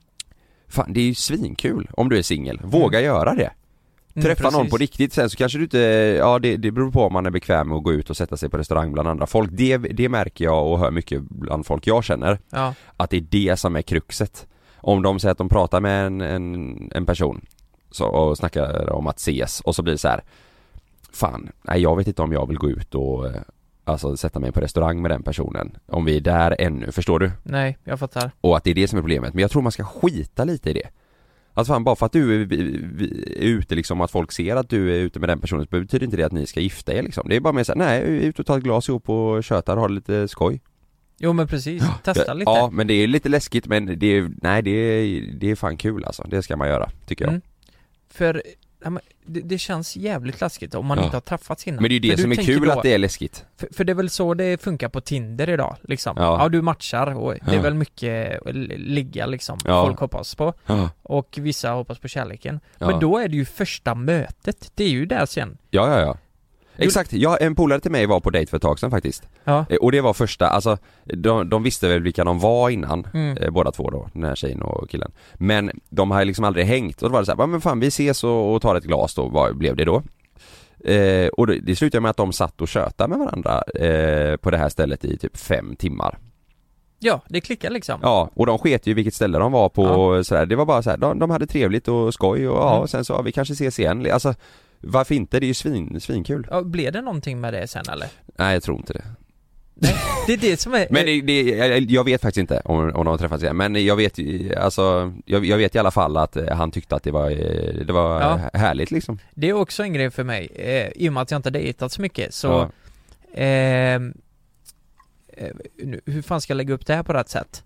[0.68, 3.50] Fan det är ju svinkul om du är singel, våga göra det.
[4.14, 4.70] Mm, Träffa någon precis.
[4.70, 5.78] på riktigt, sen så kanske du inte,
[6.18, 8.36] ja det, det beror på om man är bekväm med att gå ut och sätta
[8.36, 9.50] sig på restaurang bland andra folk.
[9.52, 12.74] Det, det märker jag och hör mycket bland folk jag känner, Ja.
[12.96, 14.46] att det är det som är kruxet.
[14.76, 17.44] Om de säger att de pratar med en, en, en person
[17.90, 20.24] så, och snackar om att ses och så blir det så här.
[21.12, 23.32] Fan, nej jag vet inte om jag vill gå ut och eh,
[23.84, 27.30] Alltså sätta mig på restaurang med den personen Om vi är där ännu, förstår du?
[27.42, 28.30] Nej, jag fattar.
[28.40, 30.70] Och att det är det som är problemet, men jag tror man ska skita lite
[30.70, 30.88] i det
[31.59, 32.52] Alltså fan bara för att du är,
[33.38, 36.04] är ute liksom, att folk ser att du är ute med den personen så betyder
[36.04, 37.28] inte det att ni ska gifta er liksom.
[37.28, 39.80] Det är bara mer såhär, nej, ut och ta ett glas ihop och tjötar och
[39.80, 40.61] ha lite skoj.
[41.18, 42.50] Jo men precis, testa lite.
[42.50, 45.76] Ja men det är lite läskigt men det är, nej det är, det är fan
[45.76, 47.32] kul alltså, det ska man göra, tycker jag.
[47.32, 47.42] Mm.
[48.09, 48.42] För,
[49.28, 51.04] det, det känns jävligt läskigt om man Ja.
[51.04, 51.82] inte har träffats innan.
[51.82, 52.98] Men det är ju För det du som är tänker kul då- att det är
[52.98, 56.14] läskigt För, för det är väl så det funkar på Tinder idag liksom.
[56.18, 56.42] Ja.
[56.42, 57.62] Ja, du matchar och det är Ja.
[57.62, 58.38] väl mycket
[58.78, 59.84] ligga liksom, Ja.
[59.86, 60.54] folk hoppas på.
[60.66, 62.60] Ja, Och vissa hoppas på kärleken.
[62.78, 62.86] Ja.
[62.90, 65.58] Men då är det ju första mötet, det är ju där sen.
[65.70, 66.16] ja, ja, ja.
[66.78, 69.64] Exakt, ja, en polare till mig var på dejt för ett tag sedan faktiskt Ja.
[69.70, 73.36] Eh, Och det var första, alltså de, de visste väl vilka de var innan, Mm.
[73.36, 77.02] eh, båda två då, den här tjejen och killen Men de har liksom aldrig hängt
[77.02, 78.84] och då var det så här, "Ja, men fan vi ses och, och tar ett
[78.84, 80.02] glas då, vad blev det då?
[80.84, 84.50] Eh, och det, det slutade med att de satt och tjötade med varandra eh, på
[84.50, 86.18] det här stället i typ fem timmar
[87.00, 88.00] Ja, det klickar liksom.
[88.02, 90.46] Ja, och de sket ju vilket ställe de var på och sådär.
[90.46, 92.82] Det var bara så här, de, de hade trevligt och skoj och ja, Mm.
[92.82, 94.06] och sen så, ja, vi kanske ses igen.
[94.12, 94.34] Alltså
[94.80, 95.40] varför inte?
[95.40, 96.46] Det är ju svin, svinkul.
[96.50, 98.08] Ja, blev det någonting med det sen eller?
[98.38, 99.04] Nej jag tror inte det.
[100.26, 100.86] Det är det som är...
[100.90, 101.42] Men det, det,
[101.90, 105.12] jag, vet faktiskt inte om, om de har träffats igen, men jag vet ju, alltså,
[105.24, 107.92] jag, jag vet i alla fall att eh, han tyckte att det var, eh, det
[107.92, 108.58] var Ja.
[108.58, 109.18] härligt liksom.
[109.34, 111.92] Det är också en grej för mig, eh, i och med att jag inte dejtat
[111.92, 112.70] så mycket så Ja.
[113.42, 114.14] ehm,
[115.36, 115.48] eh,
[116.06, 117.64] Hur fan ska jag lägga upp det här på rätt sätt?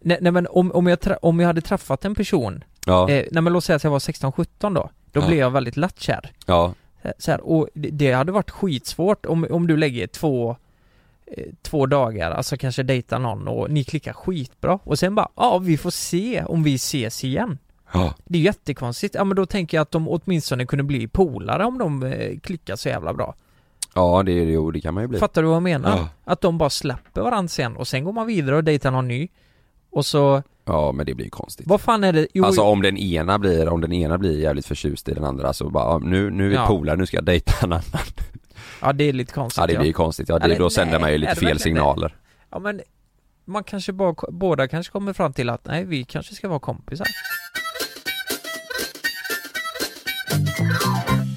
[0.00, 3.42] Nej, nej men om, om, jag om jag hade träffat en person, Ja, eh, nej
[3.42, 5.26] men låt säga att jag var 16-17 då Då Ja.
[5.26, 9.66] blev jag väldigt lättkär ja, Eh, så här, och det, hade varit skitsvårt om, om
[9.66, 10.56] du lägger två
[11.26, 15.58] eh, Två dagar, alltså kanske dejta någon och ni klickar skitbra och sen bara, ja
[15.58, 17.58] vi får se om vi ses igen
[17.92, 21.64] ja, Det är jättekonstigt, ja men då tänker jag att de åtminstone kunde bli polare
[21.64, 23.34] om de eh, klickar så jävla bra
[23.94, 25.18] ja det, jo, det kan man ju bli.
[25.18, 25.96] Fattar du vad jag menar?
[25.96, 26.08] Ja.
[26.24, 29.28] Att de bara släpper varandra sen och sen går man vidare och dejtar någon ny
[29.94, 31.66] Och så, Ja men det blir ju konstigt.
[31.66, 32.26] vad fan är det?
[32.34, 35.52] Jo, Alltså om den ena blir, om den ena blir jävligt förtjust i den andra
[35.52, 36.66] så bara, nu, nu är vi Ja.
[36.66, 37.82] polare, nu ska jag dejta en annan.
[38.80, 40.92] ja det är lite konstigt Ja det blir ju konstigt, ja, det, Eller då sänder
[40.92, 41.62] nej, man ju lite fel verkligen det?
[41.62, 42.16] signaler.
[42.50, 42.80] Ja men
[43.44, 47.06] man kanske bara, båda kanske kommer fram till att nej vi kanske ska vara kompisar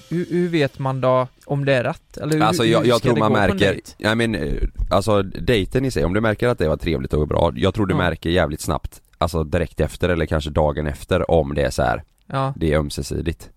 [0.09, 2.17] hur, hur vet man då om det är rätt?
[2.17, 4.53] Eller hur, Alltså jag, jag tror man märker, ja men eh,
[4.89, 7.85] alltså dejten i sig, om du märker att det var trevligt och bra, jag tror
[7.85, 7.97] du Ja.
[7.97, 12.03] märker jävligt snabbt, alltså direkt efter eller kanske dagen efter om det är så här,
[12.29, 13.49] Ja, det är ömsesidigt.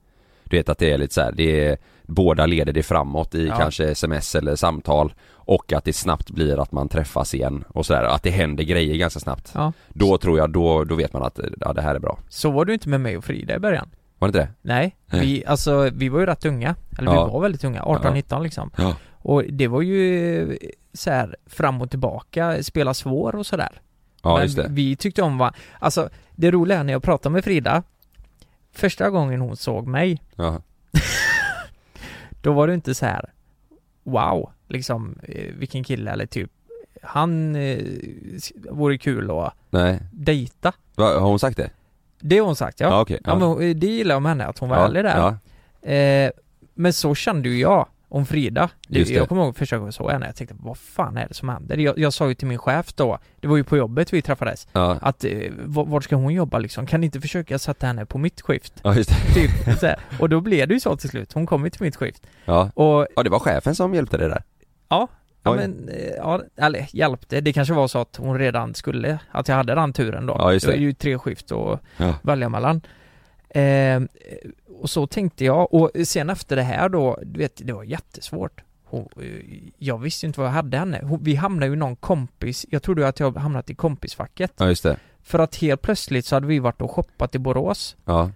[0.44, 3.46] Du vet att det är lite så här, det är, båda leder det framåt i
[3.46, 3.56] Ja.
[3.56, 8.02] kanske sms eller samtal och att det snabbt blir att man träffas igen och sådär,
[8.04, 9.50] att det händer grejer ganska snabbt.
[9.54, 9.72] ja.
[9.88, 12.18] Då tror jag, då, då vet man att ja, det här är bra.
[12.28, 13.88] Så var du inte med mig och Frida i början
[14.20, 14.48] Var det inte det?
[14.62, 15.20] Nej, Nej.
[15.20, 17.26] vi, alltså vi var ju rätt unga, eller Ja.
[17.26, 18.96] vi var väldigt unga, 18-19 liksom Ja.
[19.22, 20.58] Och det var ju
[20.92, 23.80] så här fram och tillbaka, spela svår och sådär
[24.22, 24.66] Ja Men just det.
[24.70, 27.82] vi tyckte om va, alltså det roliga är när jag pratade med Frida
[28.72, 30.60] Första gången hon såg mig, Ja.
[32.42, 33.32] då var det inte så här
[34.04, 36.50] Wow, liksom eh, vilken kille eller typ
[37.02, 37.78] Han eh,
[38.70, 41.70] vore kul att Nej, dejta Va, har hon sagt det?
[42.20, 43.20] Det har hon sagt ja, Ja, okej.
[43.24, 43.36] ja.
[43.36, 45.16] men det gillar jag med henne, att hon var ärlig där
[45.82, 45.90] Ja.
[45.92, 46.30] Eh,
[46.74, 48.68] men så kände ju jag om Frida.
[48.88, 49.16] Det, Just det.
[49.18, 51.48] Jag kommer ihåg första gången jag såg henne, jag tänkte vad fan är det som
[51.48, 51.76] händer?
[51.76, 54.68] Jag, jag sa ju till min chef då, det var ju på jobbet vi träffades,
[54.72, 55.50] Ja, att eh, v-
[55.86, 56.86] vart ska hon jobba liksom?
[56.86, 58.72] Kan ni inte försöka sätta henne på mitt skift?
[58.82, 59.34] ja just det.
[59.34, 59.98] Typ så här.
[60.20, 62.22] Och då blev det ju så till slut, hon kom ju till mitt skift.
[62.44, 62.70] Ja.
[62.74, 64.42] Och ja, det var chefen som hjälpte dig där.
[64.88, 65.08] Ja,
[65.42, 67.40] ja men, eh, ja, eller hjälpte.
[67.40, 70.36] Det kanske var så att hon redan skulle, att jag hade den turen då.
[70.38, 70.72] Ja, just det.
[70.72, 72.14] var ju tre skift att Ja.
[72.22, 72.80] välja mellan.
[73.48, 74.00] Eh,
[74.80, 78.60] och så tänkte jag, och sen efter det här då, du vet, det var jättesvårt.
[78.84, 79.26] Hon, eh,
[79.78, 81.00] jag visste inte vad jag hade henne.
[81.02, 84.52] Hon, vi hamnade ju någon kompis, jag trodde att jag hamnat i kompisfacket.
[84.58, 84.96] Ja, just det.
[85.22, 87.96] För att helt plötsligt så hade vi varit och shoppat i Borås.
[88.04, 88.30] Ja.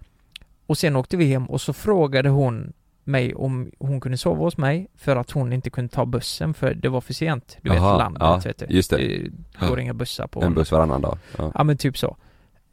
[0.65, 2.73] Och sen åkte vi hem och så frågade hon
[3.07, 6.73] mig om hon kunde sova hos mig för att hon inte kunde ta bussen för
[6.73, 7.57] det var för sent.
[7.61, 8.65] Du vet Jaha, landet ja, vet du.
[8.69, 8.97] just det.
[8.97, 11.17] Det går inga bussar på En buss varannan dag.
[11.37, 11.51] Ja.
[11.55, 12.17] Ja men typ så.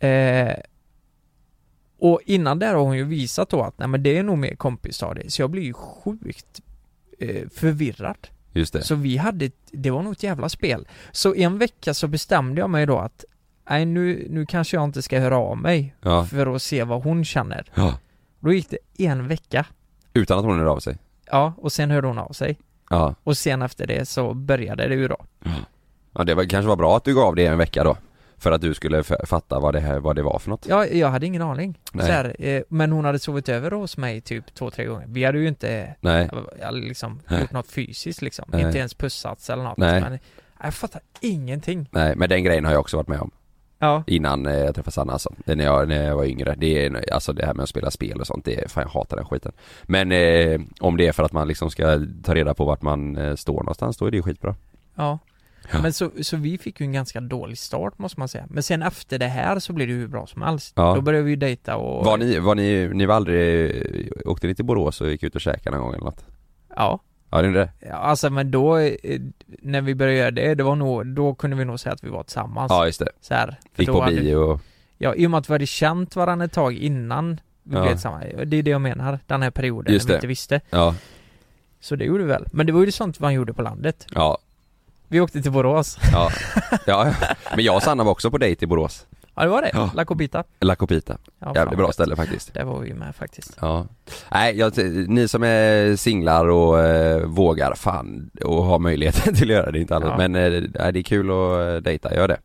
[0.06, 0.54] Eh,
[1.98, 4.54] och innan där har hon ju visat då att nej men det är nog mer
[4.54, 5.30] kompisstadie.
[5.30, 6.60] Så jag blir ju sjukt
[7.18, 8.28] eh, förvirrad.
[8.52, 8.82] Just det.
[8.82, 10.88] Så vi hade, det var nog ett jävla spel.
[11.12, 13.24] Så en vecka så bestämde jag mig då att
[13.70, 16.24] nej nu, nu kanske jag inte ska höra av mig Ja.
[16.24, 17.70] för att se vad hon känner.
[17.74, 17.98] ja.
[18.40, 19.66] Då gick det en vecka.
[20.14, 20.96] Utan att hon hörde av sig.
[21.30, 22.58] Ja, och sen hörde hon av sig.
[22.90, 23.14] Ja.
[23.24, 25.16] Och sen efter det så började det ju då.
[26.14, 27.96] Ja det var, kanske var bra att du gav det en vecka då.
[28.38, 30.66] För att du skulle fatta vad det, här, vad det var för något.
[30.68, 31.78] Ja, jag hade ingen aning.
[31.92, 32.06] Nej.
[32.06, 35.06] Så här, eh, men hon hade sovit över hos mig typ två, tre gånger.
[35.08, 36.30] Vi hade ju inte Nej.
[36.72, 37.40] liksom Nej.
[37.40, 38.44] gjort något fysiskt liksom.
[38.48, 38.62] Nej.
[38.62, 39.76] Inte ens pussats eller något.
[39.78, 40.00] Nej.
[40.00, 40.18] Men
[40.62, 41.88] jag fattar ingenting.
[41.90, 43.30] Nej men den grejen har jag också varit med om.
[43.82, 44.04] Ja.
[44.06, 45.34] Innan eh, jag träffade Sanna alltså.
[45.44, 46.54] När jag, när jag var yngre.
[46.58, 48.90] Det är, alltså det här med att spela spel och sånt, det är, fan jag
[48.90, 49.52] hatar den skiten.
[49.82, 53.16] Men eh, om det är för att man liksom ska ta reda på vart man
[53.16, 54.54] eh, står någonstans, då är det ju skitbra.
[54.94, 55.18] Ja.
[55.72, 55.82] Ja.
[55.82, 58.46] Men så, så vi fick ju en ganska dålig start måste man säga.
[58.50, 60.72] Men sen efter det här så blev det ju hur bra som helst.
[60.76, 60.94] Ja.
[60.94, 62.04] Då började vi ju dejta och...
[62.04, 65.40] Var ni, var ni, ni var aldrig, åkte ni till Borås och gick ut och
[65.40, 66.24] käkade någon gång eller något?
[66.76, 67.00] Ja.
[67.32, 67.68] Ja det är det?
[67.80, 71.56] Ja, alltså men då, eh, när vi började göra det, det var nog, då kunde
[71.56, 72.70] vi nog säga att vi var tillsammans.
[72.70, 73.08] Ja just det.
[73.20, 74.60] Så här, Gick på bio och,
[74.98, 77.82] Ja, i och med att vi hade känt varandra ett tag innan vi Ja.
[77.82, 78.24] blev tillsammans.
[78.44, 80.16] Det är det jag menar, den här perioden Just när vi det.
[80.18, 80.60] inte visste.
[80.70, 80.94] ja,
[81.80, 82.46] Så det gjorde vi väl.
[82.52, 84.06] Men det var ju sånt man gjorde på landet.
[84.14, 84.38] ja,
[85.08, 85.98] Vi åkte till Borås.
[86.12, 86.30] ja,
[86.86, 87.14] ja.
[87.56, 89.06] Men jag och Sanna var också på dejt i Borås.
[89.34, 89.90] Ja det var det, Ja.
[89.94, 90.44] La Copita.
[90.60, 91.18] La Copita.
[91.38, 92.54] Ja, Jävligt bra ställe faktiskt.
[92.54, 93.56] Där var vi med faktiskt.
[93.60, 93.86] Ja.
[94.30, 94.72] Nej, jag,
[95.08, 99.78] ni som är singlar och eh, vågar fan och har möjligheten till att göra det,
[99.80, 100.06] inte alla.
[100.06, 100.16] Ja.
[100.16, 100.50] Men eh,
[100.92, 102.38] det är kul att eh, dejta, gör det.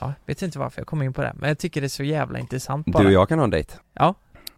[0.00, 1.32] Ja, vet inte varför jag kom in på det.
[1.36, 3.02] Men jag tycker det är så jävla intressant bara.
[3.02, 3.74] Du och jag kan ha en dejt.
[3.94, 4.14] Ja.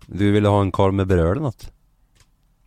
[0.07, 1.73] Du vill ha en korv med bröd eller något?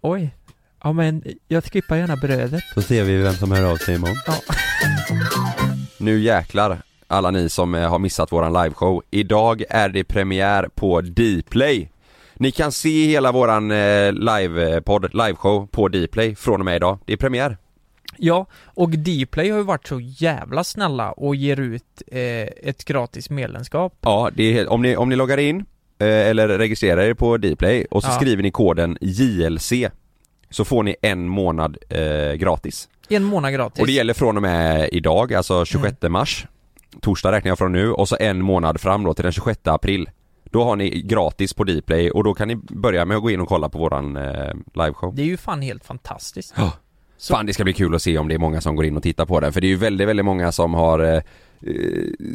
[0.01, 0.35] Oj.
[0.83, 2.63] Ja men jag skippar gärna brödet.
[2.75, 4.15] Då ser vi vem som hör av sig imorgon.
[4.27, 4.33] Ja.
[5.97, 6.81] Nu jäklar
[7.13, 9.01] alla ni som eh, har missat våran liveshow.
[9.11, 11.89] Idag är det premiär på Dplay.
[12.35, 16.97] Ni kan se hela våran eh, livepodd, liveshow på Dplay från och med idag.
[17.05, 17.57] Det är premiär.
[18.17, 22.19] Ja, och Dplay har ju varit så jävla snälla och ger ut eh,
[22.69, 23.93] ett gratis medlemskap.
[24.01, 25.65] Ja, det är, om, ni, om ni loggar in
[25.99, 28.15] eh, eller registrerar er på Dplay och så Ja.
[28.15, 29.73] skriver ni koden JLC
[30.49, 32.89] så får ni en månad eh, gratis.
[33.09, 33.79] En månad gratis.
[33.81, 36.45] Och det gäller från och med idag, alltså 26 mars
[37.01, 40.09] Torsdag räknar jag från nu och så en månad fram då till den 26 april
[40.43, 43.41] Då har ni gratis på Dplay och då kan ni börja med att gå in
[43.41, 46.53] och kolla på våran eh, liveshow Det är ju fan helt fantastiskt.
[46.57, 46.71] Ja.
[47.17, 48.97] Så- Fan det ska bli kul att se om det är många som går in
[48.97, 51.21] och tittar på den för det är ju väldigt, väldigt många som har eh, eh,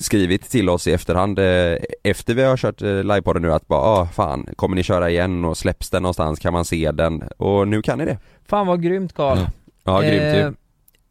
[0.00, 3.80] skrivit till oss i efterhand eh, efter vi har kört eh, livepodden nu att bara
[3.80, 7.68] ah, fan, kommer ni köra igen och släpps den någonstans kan man se den och
[7.68, 9.38] nu kan ni det Fan vad grymt Karl.
[9.38, 9.46] Ja.
[9.84, 10.54] Ja, grymt ju.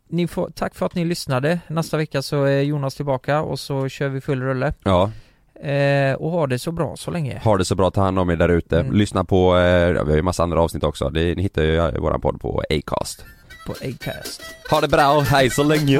[0.08, 1.60] Ni får, tack för att ni lyssnade.
[1.68, 4.74] Nästa vecka så är Jonas tillbaka och så kör vi full rulle.
[4.84, 5.12] Ja,
[5.64, 7.41] Eh, och ha det så bra så länge.
[7.43, 8.80] ha det så bra, ta hand om er där ute.
[8.80, 8.93] Mm.
[8.93, 12.22] Lyssna på, eh, vi har ju massa andra avsnitt också, det, ni hittar ju våran
[12.22, 13.26] podd på Acast.
[13.68, 14.41] På Acast.
[14.72, 15.99] Ha det bra, hej så länge!